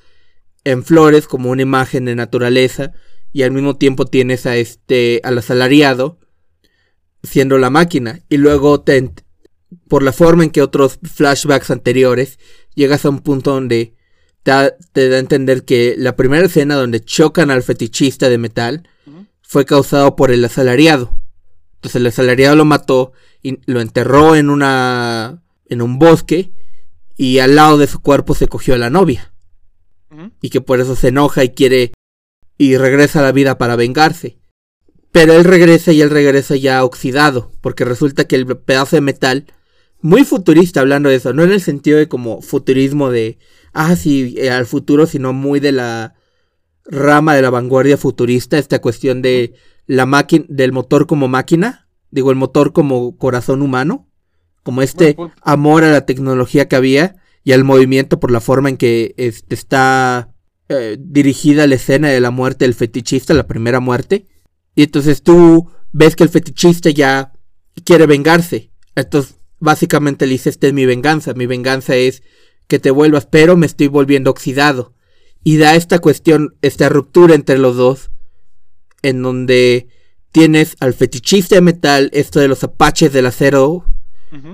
[0.64, 2.92] en flores como una imagen de naturaleza
[3.32, 6.18] y al mismo tiempo tienes a este al asalariado
[7.22, 9.12] siendo la máquina y luego te,
[9.88, 12.38] por la forma en que otros flashbacks anteriores
[12.74, 13.94] llegas a un punto donde
[14.42, 18.88] te, da a entender que la primera escena donde chocan al fetichista de metal
[19.42, 21.18] fue causado por el asalariado.
[21.82, 23.12] Entonces el asalariado lo mató
[23.42, 26.52] y lo enterró en una en un bosque
[27.16, 29.34] y al lado de su cuerpo se cogió a la novia.
[30.40, 31.92] Y que por eso se enoja y quiere
[32.56, 34.38] y regresa a la vida para vengarse.
[35.10, 39.46] Pero él regresa y él regresa ya oxidado, porque resulta que el pedazo de metal,
[40.00, 43.38] muy futurista hablando de eso, no en el sentido de como futurismo de,
[43.72, 46.14] ah, sí, eh, al futuro, sino muy de la
[46.84, 49.54] rama de la vanguardia futurista, esta cuestión de
[49.86, 54.08] la máquina, del motor como máquina, digo, el motor como corazón humano,
[54.62, 58.76] como este amor a la tecnología que había y al movimiento por la forma en
[58.76, 60.34] que este, está
[60.68, 64.26] eh, dirigida la escena de la muerte del fetichista, la primera muerte.
[64.74, 67.32] Y entonces tú ves que el fetichista ya
[67.84, 68.70] quiere vengarse.
[68.94, 71.34] Entonces, básicamente le dice, esta es mi venganza.
[71.34, 72.22] Mi venganza es
[72.68, 74.94] que te vuelvas, pero me estoy volviendo oxidado.
[75.44, 78.10] Y da esta cuestión, esta ruptura entre los dos,
[79.02, 79.88] en donde
[80.30, 83.84] tienes al fetichista de metal, esto de los apaches del acero,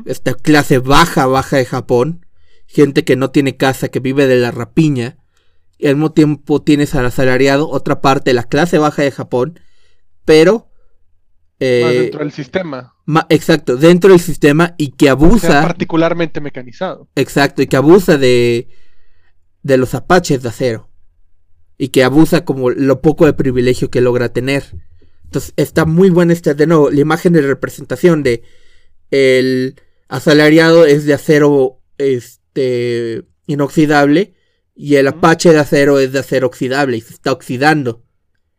[0.06, 2.26] esta clase baja, baja de Japón,
[2.66, 5.18] gente que no tiene casa, que vive de la rapiña,
[5.78, 9.60] y al mismo tiempo tienes al asalariado, otra parte de la clase baja de Japón,
[10.24, 10.68] pero...
[11.60, 12.94] Eh, dentro del sistema.
[13.28, 15.62] exacto, dentro del sistema y que abusa...
[15.62, 17.08] particularmente mecanizado.
[17.14, 18.68] Exacto, y que abusa de,
[19.68, 20.90] de los apaches de acero.
[21.76, 24.64] Y que abusa como lo poco de privilegio que logra tener.
[25.24, 28.42] Entonces está muy buena esta, de nuevo, la imagen de representación de
[29.10, 34.34] el asalariado es de acero este, inoxidable
[34.74, 38.02] y el Apache de acero es de acero oxidable y se está oxidando.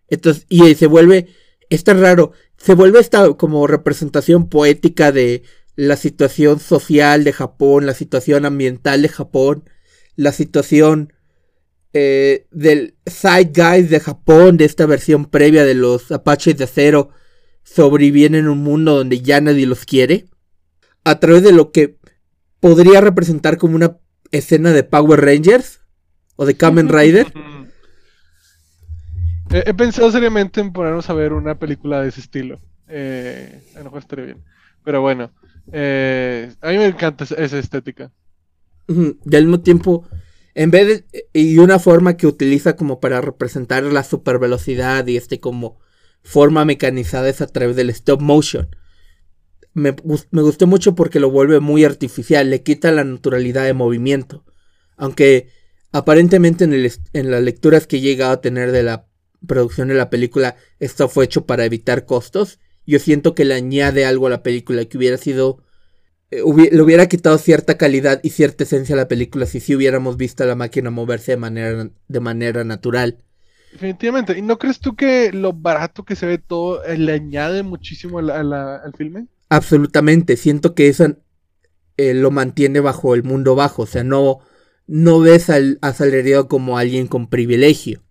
[0.09, 1.27] Entonces, y se vuelve,
[1.69, 5.43] está raro, se vuelve esta como representación poética de
[5.75, 9.69] la situación social de Japón, la situación ambiental de Japón,
[10.19, 11.13] la situación
[11.93, 17.11] eh, del side guys de Japón, de esta versión previa de los Apaches de acero,
[17.63, 20.25] sobreviven en un mundo donde ya nadie los quiere,
[21.05, 21.97] a través de lo que
[22.59, 23.97] podría representar como una
[24.31, 25.79] escena de Power Rangers,
[26.35, 27.31] o de Kamen Rider.
[29.51, 32.59] he, pensado seriamente en ponernos a ver una película de ese estilo.
[32.89, 34.43] Eh, a lo mejor estaría bien.
[34.83, 35.31] Pero bueno,
[35.71, 38.11] eh, a mí me encanta esa estética.
[38.89, 40.07] Y al mismo tiempo,
[40.55, 41.29] en vez de.
[41.33, 45.79] Y una forma que utiliza como para representar la super velocidad y este como
[46.23, 48.75] forma mecanizada es a través del stop motion.
[49.73, 49.95] Me,
[50.31, 54.43] me, gustó mucho porque lo vuelve muy artificial, le quita la naturalidad de movimiento.
[54.97, 55.49] Aunque
[55.91, 59.07] Aparentemente en, en las lecturas que he llegado a tener de la
[59.47, 62.59] producción de la película, esto fue hecho para evitar costos.
[62.85, 65.63] Yo siento que le añade algo a la película que hubiera sido...
[66.31, 70.17] Eh, le hubiera quitado cierta calidad y cierta esencia a la película si sí hubiéramos
[70.17, 73.17] visto a la máquina moverse de manera, de manera natural.
[73.71, 74.37] Definitivamente.
[74.37, 78.19] ¿Y no crees tú que lo barato que se ve todo eh, le añade muchísimo
[78.19, 79.27] al filme?
[79.49, 80.37] Absolutamente.
[80.37, 81.15] Siento que eso
[81.97, 83.83] eh, lo mantiene bajo el mundo bajo.
[83.83, 84.39] O sea, no,
[84.87, 88.03] no ves al asalariado como alguien con privilegio,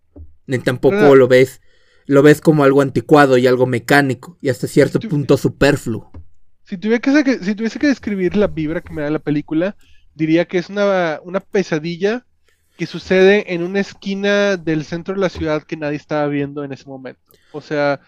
[0.46, 1.60] ni tampoco lo ves
[2.08, 6.10] lo ves como algo anticuado y algo mecánico y hasta cierto punto superfluo.
[6.68, 9.74] Si tuviese, que, describir la vibra que me da la película,
[10.14, 11.18] diría que es una,
[11.50, 12.26] pesadilla
[12.76, 16.74] que sucede en una esquina del centro de la ciudad que nadie estaba viendo en
[16.74, 17.22] ese momento.
[17.52, 18.00] O sea,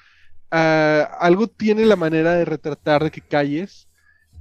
[0.51, 3.89] ah, algo tiene la manera de retratar de que calles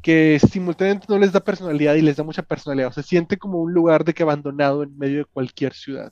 [0.02, 2.90] que simultáneamente no les da personalidad y les da mucha personalidad.
[2.90, 6.12] O se siente como un lugar de que abandonado en medio de cualquier ciudad.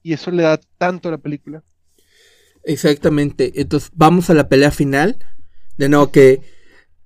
[0.00, 1.64] Y eso le da tanto a la película.
[2.62, 3.60] Exactamente.
[3.60, 5.18] Entonces vamos a la pelea final.
[5.76, 6.42] De nuevo que,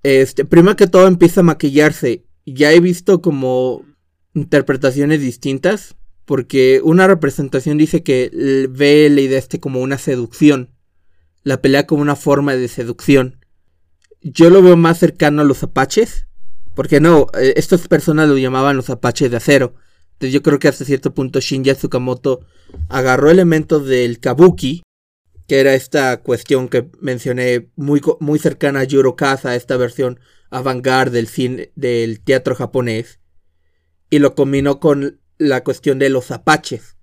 [0.02, 2.24] este, primero que todo empieza a maquillarse.
[2.44, 3.84] Ya he visto como
[4.34, 5.96] interpretaciones distintas.
[6.24, 10.70] Porque una representación dice que ve la idea este como una seducción.
[11.44, 13.38] La pelea como una forma de seducción
[14.32, 16.26] yo lo veo más cercano a los apaches.
[16.74, 19.74] Porque no, eh, estas personas lo llamaban los apaches de acero.
[20.12, 22.40] Entonces yo creo que hasta cierto punto Shinya Tsukamoto
[22.88, 24.82] agarró elementos del kabuki,
[25.46, 30.20] que era esta cuestión que mencioné muy, muy cercana a Yurokaza, esta versión
[30.50, 33.20] avant-garde del, cine, del teatro japonés,
[34.10, 36.96] y lo combinó con la cuestión de los apaches.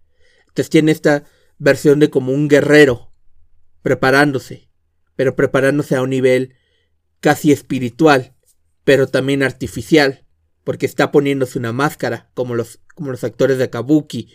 [0.47, 1.23] Entonces tiene esta
[1.57, 3.11] versión de como un guerrero
[3.81, 4.69] preparándose,
[5.15, 6.55] pero preparándose a un nivel
[7.19, 8.33] casi espiritual,
[8.83, 10.25] pero también artificial,
[10.63, 14.29] porque está poniéndose una máscara, como los, como los actores de Kabuki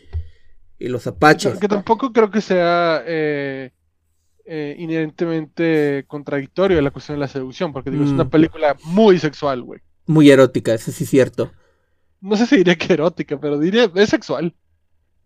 [0.78, 1.58] y los apaches.
[1.58, 3.72] Que tampoco creo que sea eh,
[4.50, 8.30] eh, inherentemente contradictorio la cuestión de la seducción, porque digo, es una mm.
[8.30, 9.80] película muy sexual, güey.
[10.06, 11.52] Muy erótica, eso sí es cierto.
[12.22, 14.54] No sé si diría que erótica, pero diría, es sexual.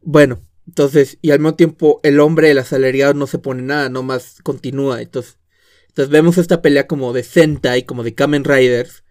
[0.01, 4.41] Bueno, entonces, y al mismo tiempo el hombre, el asalariado, no se pone nada, nomás
[4.43, 5.01] continúa.
[5.01, 5.39] Entonces,
[5.87, 9.05] entonces vemos esta pelea como de Sentai, como de Kamen Riders,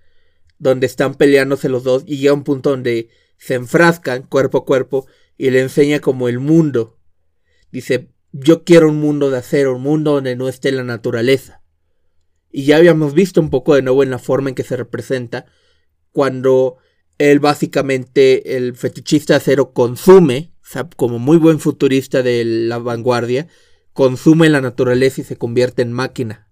[0.60, 5.08] donde están peleándose los dos y llega un punto donde se enfrascan cuerpo a cuerpo
[5.38, 7.00] y le enseña como el mundo.
[7.72, 11.62] Dice, yo quiero un mundo de acero, un mundo donde no esté la naturaleza.
[12.52, 15.46] Y ya habíamos visto un poco de nuevo en la forma en que se representa
[16.12, 16.78] cuando
[17.18, 20.52] él básicamente, el fetichista de acero, consume
[20.96, 23.48] como muy buen futurista de la vanguardia,
[23.94, 26.48] consume la naturaleza y se convierte en máquina.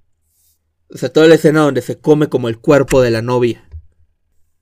[0.90, 3.70] O sea, toda la escena donde se come como el cuerpo de la novia.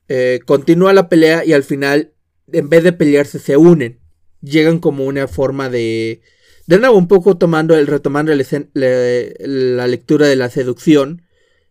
[0.10, 2.14] Eh, continúa la pelea y al final,
[2.52, 4.00] en vez de pelearse, se unen.
[4.42, 6.22] Llegan como una forma de...
[6.68, 11.24] De nuevo, un poco tomando el, retomando la lectura de la seducción.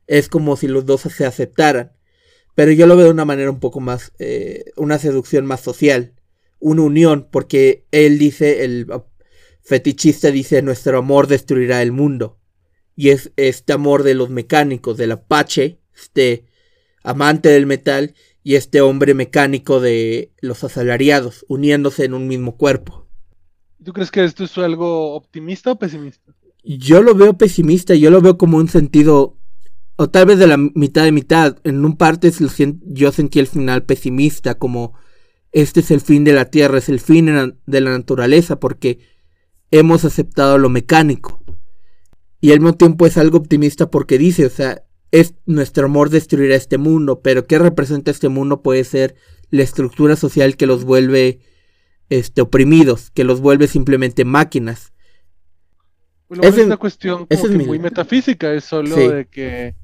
[0.06, 1.92] Es como si los dos se aceptaran.
[2.54, 4.12] Pero yo lo veo de una manera un poco más...
[4.18, 6.16] Eh, una seducción más social
[6.58, 8.86] una unión, porque él dice, el
[9.62, 12.38] fetichista dice, nuestro amor destruirá el mundo.
[12.94, 16.46] Y es este amor de los mecánicos, del Apache, este
[17.02, 23.05] amante del metal, y este hombre mecánico de los asalariados, uniéndose en un mismo cuerpo.
[23.84, 26.32] ¿Tú crees que esto es algo optimista o pesimista?
[26.64, 29.36] Yo lo veo pesimista, yo lo veo como un sentido,
[29.96, 31.58] o tal vez de la mitad de mitad.
[31.64, 32.32] En un parte
[32.84, 34.94] yo sentí el final pesimista, como
[35.52, 38.98] este es el fin de la Tierra, es el fin de la naturaleza porque
[39.70, 41.40] hemos aceptado lo mecánico.
[42.40, 46.56] Y al mismo tiempo es algo optimista porque dice, o sea, es nuestro amor destruirá
[46.56, 48.62] este mundo, pero ¿qué representa este mundo?
[48.62, 49.14] Puede ser
[49.50, 51.40] la estructura social que los vuelve
[52.08, 54.92] este, oprimidos, que los vuelve simplemente máquinas.
[56.28, 57.26] Bueno, es una cuestión
[57.66, 59.74] muy metafísica, es solo de que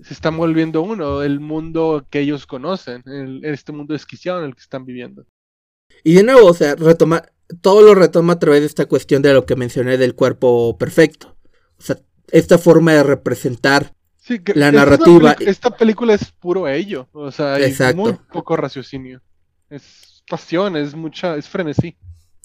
[0.00, 3.02] se están volviendo uno, el mundo que ellos conocen,
[3.42, 5.26] este mundo desquiciado en el que están viviendo.
[6.04, 7.24] Y de nuevo, o sea, retoma,
[7.60, 11.36] todo lo retoma a través de esta cuestión de lo que mencioné del cuerpo perfecto.
[11.78, 11.98] O sea,
[12.30, 13.94] esta forma de representar
[14.54, 15.36] la narrativa.
[15.40, 19.20] esta película es puro ello, o sea, hay muy poco raciocinio.
[19.68, 21.98] Es pasión, es mucha, es frenesí.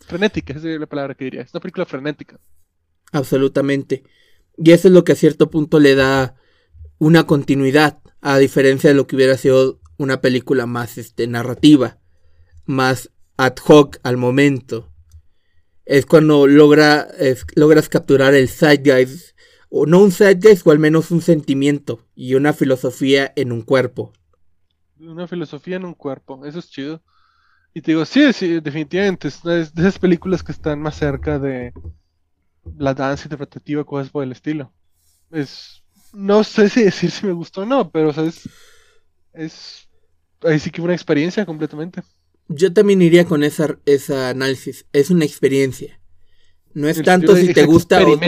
[0.06, 1.42] Frenética, esa es la palabra que diría.
[1.42, 2.38] Es una película frenética.
[3.14, 4.04] Absolutamente.
[4.58, 6.36] Y eso es lo que a cierto punto le da
[6.98, 12.00] una continuidad, a diferencia de lo que hubiera sido una película más este, narrativa,
[12.66, 14.92] más ad hoc al momento.
[15.86, 17.08] Es cuando logra,
[17.56, 19.38] logras capturar el zeitgeist,
[19.70, 24.12] o no un zeitgeist, o al menos un sentimiento y una filosofía en un cuerpo.
[25.00, 27.04] Una filosofía en un cuerpo, eso es chido.
[27.76, 31.72] Y te digo, sí, sí, definitivamente, es de esas películas que están más cerca de
[32.78, 34.74] la danza interpretativa, cosas por el estilo.
[35.30, 35.84] Es
[36.16, 38.50] no sé si decir si me gustó o no, pero es,
[39.34, 39.90] es
[40.42, 42.02] ahí sí que una experiencia completamente.
[42.48, 44.86] Yo también iría con esa, esa análisis.
[44.94, 46.00] Es una experiencia.
[46.74, 48.20] No es tanto si te gusta o...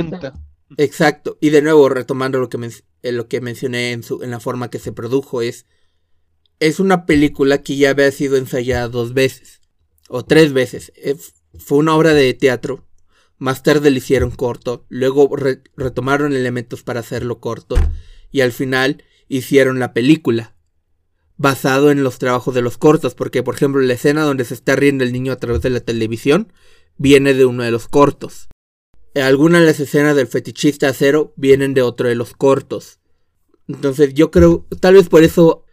[0.78, 1.38] Exacto.
[1.40, 2.58] Y de nuevo, retomando lo que,
[3.04, 5.66] eh, lo que mencioné en, su, en la forma que se produjo, es,
[6.60, 9.62] es una película que ya había sido ensayada dos veces.
[10.10, 10.92] O tres veces.
[10.96, 11.16] Eh,
[11.58, 12.88] fue una obra de teatro
[13.40, 15.30] más tarde le hicieron corto, luego
[15.76, 17.76] retomaron elementos para hacerlo corto
[18.32, 20.56] y al final hicieron la película.
[21.38, 24.76] Basado en los trabajos de los cortos, porque por ejemplo la escena donde se está
[24.76, 26.52] riendo el niño a través de la televisión
[26.98, 28.48] viene de uno de los cortos.
[29.14, 33.00] Algunas de las escenas del fetichista acero vienen de otro de los cortos.
[33.68, 35.64] Entonces yo creo, tal vez por eso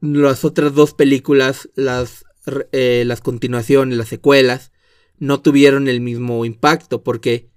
[0.00, 2.24] las otras dos películas, las,
[2.72, 4.72] eh, las continuaciones, las secuelas,
[5.18, 7.50] no tuvieron el mismo impacto porque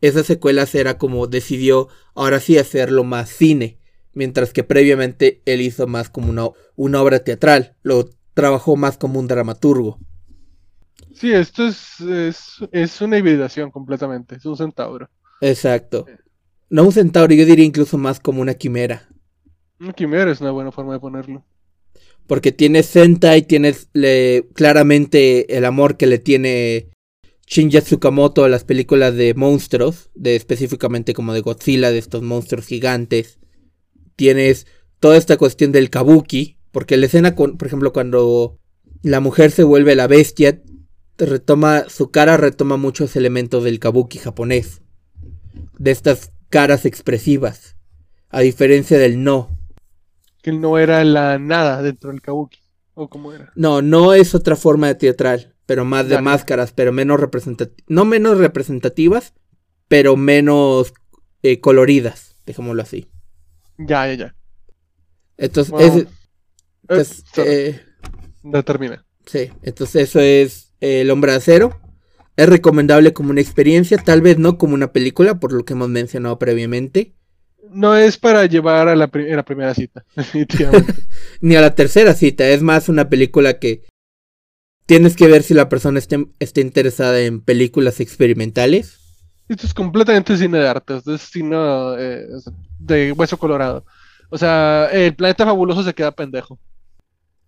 [0.00, 3.78] esa secuela era como decidió ahora sí hacerlo más cine,
[4.12, 9.18] mientras que previamente él hizo más como una, una obra teatral, lo trabajó más como
[9.18, 9.98] un dramaturgo.
[11.14, 12.00] Sí, esto es,
[12.72, 15.08] es, una hibridación completamente, es un centauro.
[15.40, 16.06] Exacto.
[16.68, 19.08] No un centauro, yo diría incluso más como una quimera.
[19.78, 21.44] Una quimera es una buena forma de ponerlo.
[22.26, 26.88] Porque tienes Sentai, tienes le, claramente el amor que le tiene
[27.46, 32.66] Shinja Tsukamoto a las películas de monstruos, de específicamente como de Godzilla, de estos monstruos
[32.66, 33.38] gigantes.
[34.16, 34.66] Tienes
[35.00, 38.58] toda esta cuestión del kabuki, porque la escena, con, por ejemplo, cuando
[39.02, 40.62] la mujer se vuelve la bestia,
[41.18, 44.80] retoma, su cara retoma muchos elementos del kabuki japonés.
[45.78, 47.76] De estas caras expresivas.
[48.30, 49.53] A diferencia del no.
[50.44, 52.58] Que no era la nada dentro del kabuki.
[52.92, 53.50] ¿O cómo era?
[53.56, 55.54] No, no es otra forma de teatral.
[55.64, 57.82] Pero más de máscaras, pero menos representativas.
[57.88, 59.32] No menos representativas,
[59.88, 60.92] pero menos
[61.42, 62.36] eh, coloridas.
[62.44, 63.08] Dejémoslo así.
[63.78, 64.36] Ya, ya, ya.
[65.38, 66.06] Entonces, es,
[66.82, 67.80] entonces eh,
[68.42, 69.06] no termina.
[69.24, 71.80] Sí, entonces eso es eh, El Hombre de Acero.
[72.36, 75.88] Es recomendable como una experiencia, tal vez no como una película, por lo que hemos
[75.88, 77.13] mencionado previamente.
[77.70, 80.04] No es para llevar a la, primera cita,
[81.40, 83.82] Ni a la tercera cita, es más una película que
[84.86, 88.98] tienes que ver si la persona está, interesada en películas experimentales.
[89.48, 91.56] Esto es completamente cine de arte, es cine
[91.98, 92.26] eh,
[92.78, 93.84] de hueso colorado.
[94.30, 96.58] O sea, el planeta fabuloso se queda pendejo.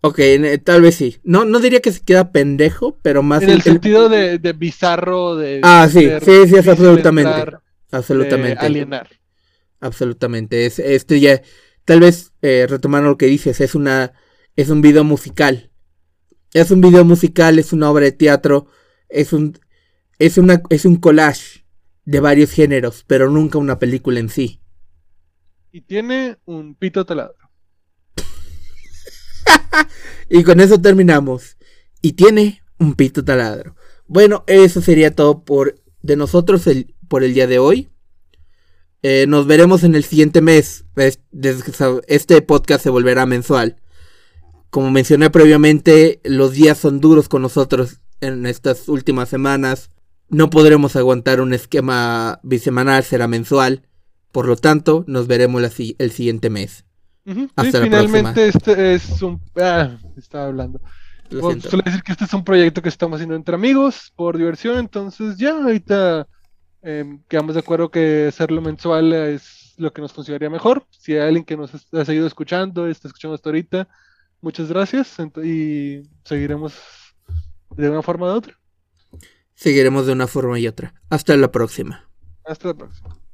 [0.02, 0.20] Ok,
[0.62, 1.16] tal vez sí.
[1.24, 3.42] No, no diría que se queda pendejo, pero más...
[3.42, 5.60] En el, sentido de, bizarro, de...
[5.62, 7.56] Ah, sí, sí, sí, es absolutamente.
[7.90, 8.64] absolutamente.
[8.64, 9.08] alienar.
[9.86, 10.66] Absolutamente.
[10.66, 11.40] Es, este ya,
[11.84, 14.12] tal vez, eh, retomando lo que dices, es una...
[14.56, 15.70] Es un video musical.
[16.52, 18.66] Es un video musical, es una obra de teatro,
[19.08, 19.58] es un...
[20.18, 21.66] Es, una, es un collage
[22.04, 24.60] de varios géneros, pero nunca una película en sí.
[25.70, 27.50] Y tiene un pito taladro.
[30.30, 31.58] y con eso terminamos.
[32.00, 33.76] Y tiene un pito taladro.
[34.06, 36.64] Bueno, eso sería todo por de nosotros
[37.08, 37.90] por el día de hoy.
[39.02, 40.84] Eh, nos veremos en el siguiente mes.
[42.06, 43.76] Este podcast se volverá mensual.
[44.70, 49.90] Como mencioné previamente, los días son duros con nosotros en estas últimas semanas.
[50.28, 53.82] No podremos aguantar un esquema bisemanal, será mensual.
[54.32, 55.62] Por lo tanto, nos veremos
[55.98, 56.84] el siguiente mes.
[57.56, 59.40] Hasta finalmente este es un...
[59.56, 60.80] Ah, estaba hablando.
[61.30, 65.36] suele decir que este es un proyecto que estamos haciendo entre amigos, por diversión, entonces
[65.36, 66.28] ya ahorita
[66.82, 70.86] em, quedamos de acuerdo que hacerlo mensual es lo que nos funcionaría mejor.
[70.90, 73.88] Si hay alguien que nos ha seguido escuchando, está escuchando hasta ahorita,
[74.40, 76.74] muchas gracias y seguiremos
[77.76, 78.58] de una forma u otra.
[79.54, 80.94] Seguiremos de una forma y otra.
[81.08, 82.08] Hasta la próxima.
[82.44, 83.25] Hasta la próxima.